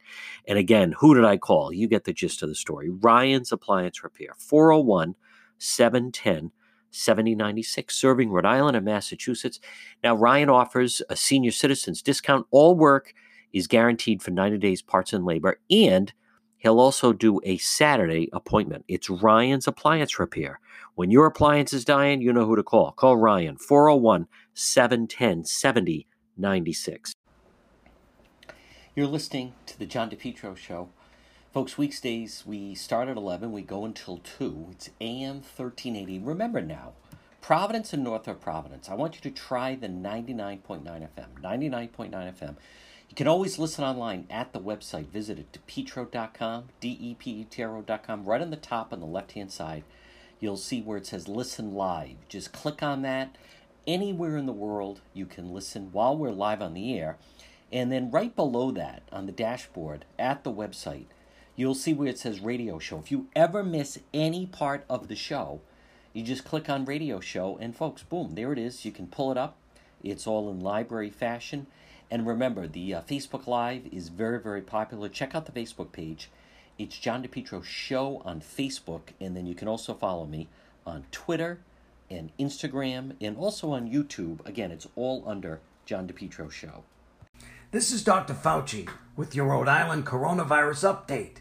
And 0.48 0.58
again, 0.58 0.95
who 1.00 1.13
did 1.13 1.26
I 1.26 1.38
call? 1.38 1.72
You 1.72 1.88
get 1.88 2.06
the 2.06 2.13
gist 2.13 2.41
of 2.41 2.50
the 2.50 2.56
story. 2.56 2.89
Ryan's 2.89 3.52
Appliance 3.52 4.04
Repair, 4.04 4.34
401 4.38 5.15
710 5.60 6.52
7096, 6.91 7.95
serving 7.95 8.32
Rhode 8.32 8.45
Island 8.45 8.76
and 8.76 8.86
Massachusetts. 8.86 9.60
Now, 10.04 10.15
Ryan 10.15 10.50
offers 10.50 11.02
a 11.10 11.15
senior 11.15 11.52
citizens 11.52 12.02
discount. 12.02 12.48
All 12.50 12.76
work 12.76 13.13
is 13.54 13.67
guaranteed 13.67 14.24
for 14.24 14.32
90 14.32 14.58
days, 14.58 14.82
parts 14.82 15.13
and 15.13 15.26
labor. 15.26 15.60
And 15.69 16.12
He'll 16.60 16.80
also 16.80 17.13
do 17.13 17.39
a 17.43 17.58
Saturday 17.58 18.30
appointment. 18.34 18.84
It's 18.88 19.10
Ryan's 19.10 19.67
Appliance 19.67 20.19
Repair. 20.19 20.60
When 20.95 21.10
your 21.10 21.26
appliance 21.26 21.72
is 21.72 21.86
dying, 21.86 22.22
you 22.22 22.34
know 22.34 22.45
who 22.45 22.58
to 22.58 22.63
call. 22.63 22.91
Call 22.91 23.15
Ryan, 23.15 23.56
401 23.56 24.28
710 24.54 25.45
7096. 25.45 27.13
You're 28.93 29.08
listening 29.08 29.54
to 29.67 29.80
the 29.80 29.86
John 29.86 30.10
DePetro 30.10 30.58
Show. 30.58 30.89
Folks, 31.54 31.78
weekdays 31.78 32.43
we 32.45 32.76
start 32.76 33.08
at 33.08 33.15
11, 33.15 33.54
we 33.54 33.62
go 33.62 33.86
until 33.86 34.17
2. 34.17 34.67
It's 34.72 34.89
AM 35.00 35.36
1380. 35.36 36.19
Remember 36.19 36.62
now, 36.62 36.91
Providence 37.41 37.93
and 37.93 38.04
North 38.04 38.28
of 38.28 38.41
Providence. 38.41 38.89
I 38.89 38.95
want 38.95 39.15
you 39.15 39.22
to 39.22 39.32
try 39.32 39.76
the 39.76 39.88
99.9 39.88 40.84
FM. 40.84 41.41
99.9 41.41 42.12
FM. 42.12 42.56
You 43.10 43.15
can 43.15 43.28
always 43.28 43.58
listen 43.58 43.84
online 43.84 44.28
at 44.30 44.54
the 44.54 44.60
website. 44.60 45.08
Visit 45.08 45.39
it, 45.39 45.58
depetro.com, 45.67 46.65
D-E-P-E-T-R-O.com. 46.80 48.26
Right 48.26 48.41
on 48.41 48.52
the 48.52 48.56
top 48.56 48.93
on 48.93 49.00
the 49.00 49.06
left-hand 49.06 49.52
side, 49.52 49.84
you'll 50.39 50.58
see 50.58 50.82
where 50.82 50.98
it 50.98 51.08
says 51.08 51.28
Listen 51.28 51.74
Live. 51.74 52.15
Just 52.30 52.54
click 52.54 52.84
on 52.84 53.02
that. 53.02 53.36
Anywhere 53.88 54.38
in 54.38 54.45
the 54.45 54.54
world, 54.54 55.02
you 55.13 55.26
can 55.26 55.52
listen 55.52 55.89
while 55.91 56.15
we're 56.15 56.30
live 56.30 56.62
on 56.62 56.76
the 56.76 56.98
air. 56.98 57.17
And 57.72 57.91
then 57.91 58.12
right 58.12 58.36
below 58.36 58.72
that 58.72 59.02
on 59.12 59.26
the 59.26 59.32
dashboard 59.32 60.06
at 60.19 60.43
the 60.43 60.54
website, 60.54 61.06
you'll 61.56 61.76
see 61.76 61.93
where 61.93 62.08
it 62.08 62.19
says 62.19 62.39
radio 62.39 62.78
show. 62.78 63.00
If 63.00 63.12
you 63.12 63.28
ever 63.36 63.63
miss 63.63 64.00
any 64.13 64.45
part 64.45 64.86
of 64.88 65.08
the 65.08 65.15
show, 65.15 65.62
you 66.13 66.24
just 66.24 66.45
click 66.45 66.69
on 66.69 66.86
radio 66.86 67.19
show, 67.19 67.58
and 67.60 67.76
folks, 67.76 68.04
boom, 68.04 68.36
there 68.36 68.54
it 68.54 68.60
is. 68.60 68.86
You 68.86 68.91
can 68.91 69.08
pull 69.08 69.32
it 69.32 69.38
up. 69.38 69.58
It's 70.04 70.28
all 70.28 70.50
in 70.50 70.60
library 70.60 71.10
fashion. 71.10 71.67
And 72.12 72.26
remember, 72.26 72.67
the 72.67 72.95
uh, 72.95 73.02
Facebook 73.02 73.45
Live 73.45 73.84
is 73.91 74.10
very, 74.10 74.39
very 74.39 74.62
popular. 74.62 75.10
Check 75.10 75.36
out 75.36 75.45
the 75.45 75.52
Facebook 75.52 75.91
page. 75.91 76.30
It's 76.78 76.98
John 76.98 77.24
DePetro 77.24 77.63
Show 77.63 78.22
on 78.26 78.41
Facebook, 78.41 79.13
and 79.19 79.36
then 79.36 79.45
you 79.45 79.54
can 79.54 79.67
also 79.67 79.93
follow 79.93 80.26
me 80.26 80.48
on 80.86 81.06
Twitter 81.12 81.60
and 82.10 82.32
Instagram, 82.39 83.15
and 83.22 83.38
also 83.38 83.72
on 83.72 83.89
YouTube. 83.89 84.43
Again, 84.45 84.72
it's 84.72 84.88
all 84.95 85.24
under 85.28 85.60
John 85.86 86.08
DePetro 86.08 86.52
Show. 86.52 86.84
This 87.72 87.91
is 87.91 88.04
Dr. 88.04 88.34
Fauci 88.34 88.89
with 89.15 89.36
your 89.36 89.48
Rhode 89.48 89.67
Island 89.67 90.08
coronavirus 90.08 91.06
update. 91.06 91.38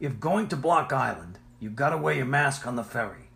If 0.00 0.18
going 0.18 0.48
to 0.48 0.56
Block 0.56 0.92
Island, 0.92 1.38
you've 1.60 1.76
got 1.76 1.90
to 1.90 1.98
wear 1.98 2.14
your 2.14 2.24
mask 2.24 2.66
on 2.66 2.76
the 2.76 2.82
ferry. 2.82 3.28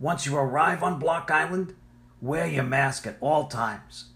Once 0.00 0.26
you 0.26 0.36
arrive 0.36 0.82
on 0.82 0.98
Block 0.98 1.30
Island, 1.30 1.76
wear 2.20 2.46
your 2.46 2.64
mask 2.64 3.06
at 3.06 3.16
all 3.20 3.46
times. 3.46 4.06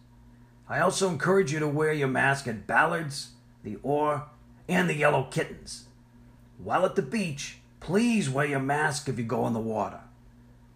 I 0.70 0.78
also 0.78 1.08
encourage 1.08 1.52
you 1.52 1.58
to 1.58 1.66
wear 1.66 1.92
your 1.92 2.06
mask 2.06 2.46
at 2.46 2.68
Ballards, 2.68 3.30
the 3.64 3.78
Oar, 3.82 4.26
and 4.68 4.88
the 4.88 4.94
Yellow 4.94 5.24
Kittens. 5.24 5.86
While 6.58 6.86
at 6.86 6.94
the 6.94 7.02
beach, 7.02 7.58
please 7.80 8.30
wear 8.30 8.46
your 8.46 8.60
mask 8.60 9.08
if 9.08 9.18
you 9.18 9.24
go 9.24 9.48
in 9.48 9.52
the 9.52 9.58
water. 9.58 9.98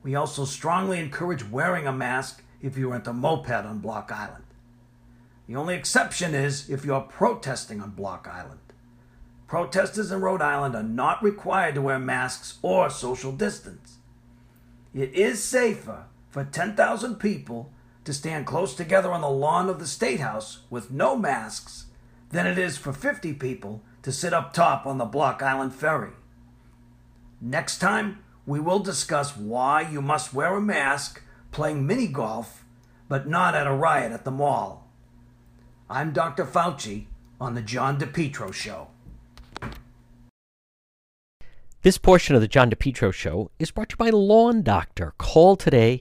We 0.03 0.17
also 0.17 0.47
strongly 0.47 0.99
encourage 0.99 1.49
wearing 1.49 1.87
a 1.87 1.93
mask 1.93 2.43
if 2.61 2.77
you 2.77 2.91
rent 2.91 3.07
a 3.07 3.13
moped 3.13 3.53
on 3.53 3.79
Block 3.79 4.11
Island. 4.11 4.43
The 5.47 5.55
only 5.55 5.77
exception 5.77 6.35
is 6.35 6.69
if 6.69 6.85
you're 6.85 7.03
protesting 7.03 7.81
on 7.81 7.91
Block 7.91 8.27
Island. 8.29 8.59
Protesters 9.47 10.11
in 10.11 10.21
Rhode 10.21 10.43
Island 10.43 10.75
are 10.75 10.83
not 10.83 11.23
required 11.23 11.77
to 11.77 11.83
wear 11.83 12.01
masks 12.01 12.59
or 12.63 12.91
social 12.91 13.31
distance. 13.31 13.99
It 14.93 15.15
is 15.15 15.41
safer 15.45 16.07
for 16.31 16.43
10,000 16.43 17.15
people 17.21 17.71
to 18.05 18.13
stand 18.13 18.47
close 18.47 18.75
together 18.75 19.13
on 19.13 19.21
the 19.21 19.29
lawn 19.29 19.69
of 19.69 19.79
the 19.79 19.87
State 19.87 20.21
House 20.21 20.61
with 20.71 20.91
no 20.91 21.17
masks 21.17 21.87
than 22.31 22.47
it 22.47 22.59
is 22.59 22.77
for 22.77 22.93
50 22.93 23.33
people 23.35 23.83
to 24.03 24.13
sit 24.13 24.33
up 24.33 24.53
top 24.53 24.87
on 24.87 24.99
the 24.99 25.05
Block 25.05 25.43
Island 25.43 25.75
ferry. 25.75 26.13
Next 27.41 27.79
time, 27.79 28.19
we 28.47 28.61
will 28.61 28.81
discuss 28.81 29.37
why 29.37 29.83
you 29.83 30.03
must 30.03 30.35
wear 30.35 30.57
a 30.57 30.61
mask 30.61 31.23
playing 31.53 31.87
mini 31.87 32.07
golf, 32.07 32.65
but 33.09 33.29
not 33.29 33.55
at 33.55 33.67
a 33.67 33.73
riot 33.73 34.13
at 34.13 34.25
the 34.25 34.31
mall. 34.31 34.91
I'm 35.89 36.13
Dr. 36.13 36.45
Fauci 36.45 37.07
on 37.41 37.55
The 37.55 37.63
John 37.63 37.99
DePetro 37.99 38.53
Show. 38.53 38.89
This 41.83 41.99
portion 41.99 42.35
of 42.35 42.41
the 42.41 42.49
John 42.49 42.71
DePetro 42.71 43.13
Show 43.13 43.51
is 43.59 43.71
brought 43.71 43.91
to 43.91 43.93
you 43.95 43.99
by 43.99 44.09
Lawn 44.09 44.63
Doctor. 44.63 45.13
Call 45.19 45.55
today, 45.55 46.01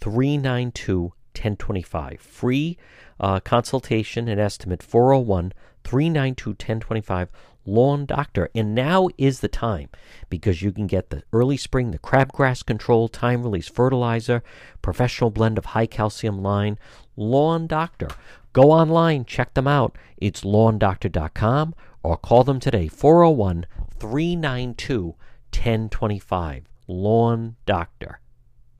392 0.00 1.12
1025. 1.34 2.20
Free 2.20 2.78
uh, 3.20 3.40
consultation 3.40 4.28
and 4.28 4.40
estimate 4.40 4.82
401 4.82 5.52
392 5.82 6.50
1025. 6.50 7.28
Lawn 7.66 8.06
Doctor. 8.06 8.50
And 8.54 8.74
now 8.74 9.08
is 9.16 9.40
the 9.40 9.48
time 9.48 9.88
because 10.28 10.62
you 10.62 10.72
can 10.72 10.86
get 10.86 11.10
the 11.10 11.22
early 11.32 11.56
spring, 11.56 11.90
the 11.90 11.98
crabgrass 11.98 12.64
control, 12.64 13.08
time 13.08 13.42
release 13.42 13.68
fertilizer, 13.68 14.42
professional 14.82 15.30
blend 15.30 15.58
of 15.58 15.66
high 15.66 15.86
calcium 15.86 16.42
line. 16.42 16.78
Lawn 17.16 17.66
Doctor. 17.66 18.08
Go 18.52 18.70
online, 18.70 19.24
check 19.24 19.54
them 19.54 19.66
out. 19.66 19.96
It's 20.16 20.42
lawndoctor.com 20.42 21.74
or 22.02 22.16
call 22.16 22.44
them 22.44 22.60
today 22.60 22.88
401 22.88 23.66
392 23.98 25.16
1025. 25.52 26.64
Lawn 26.86 27.56
Doctor. 27.66 28.20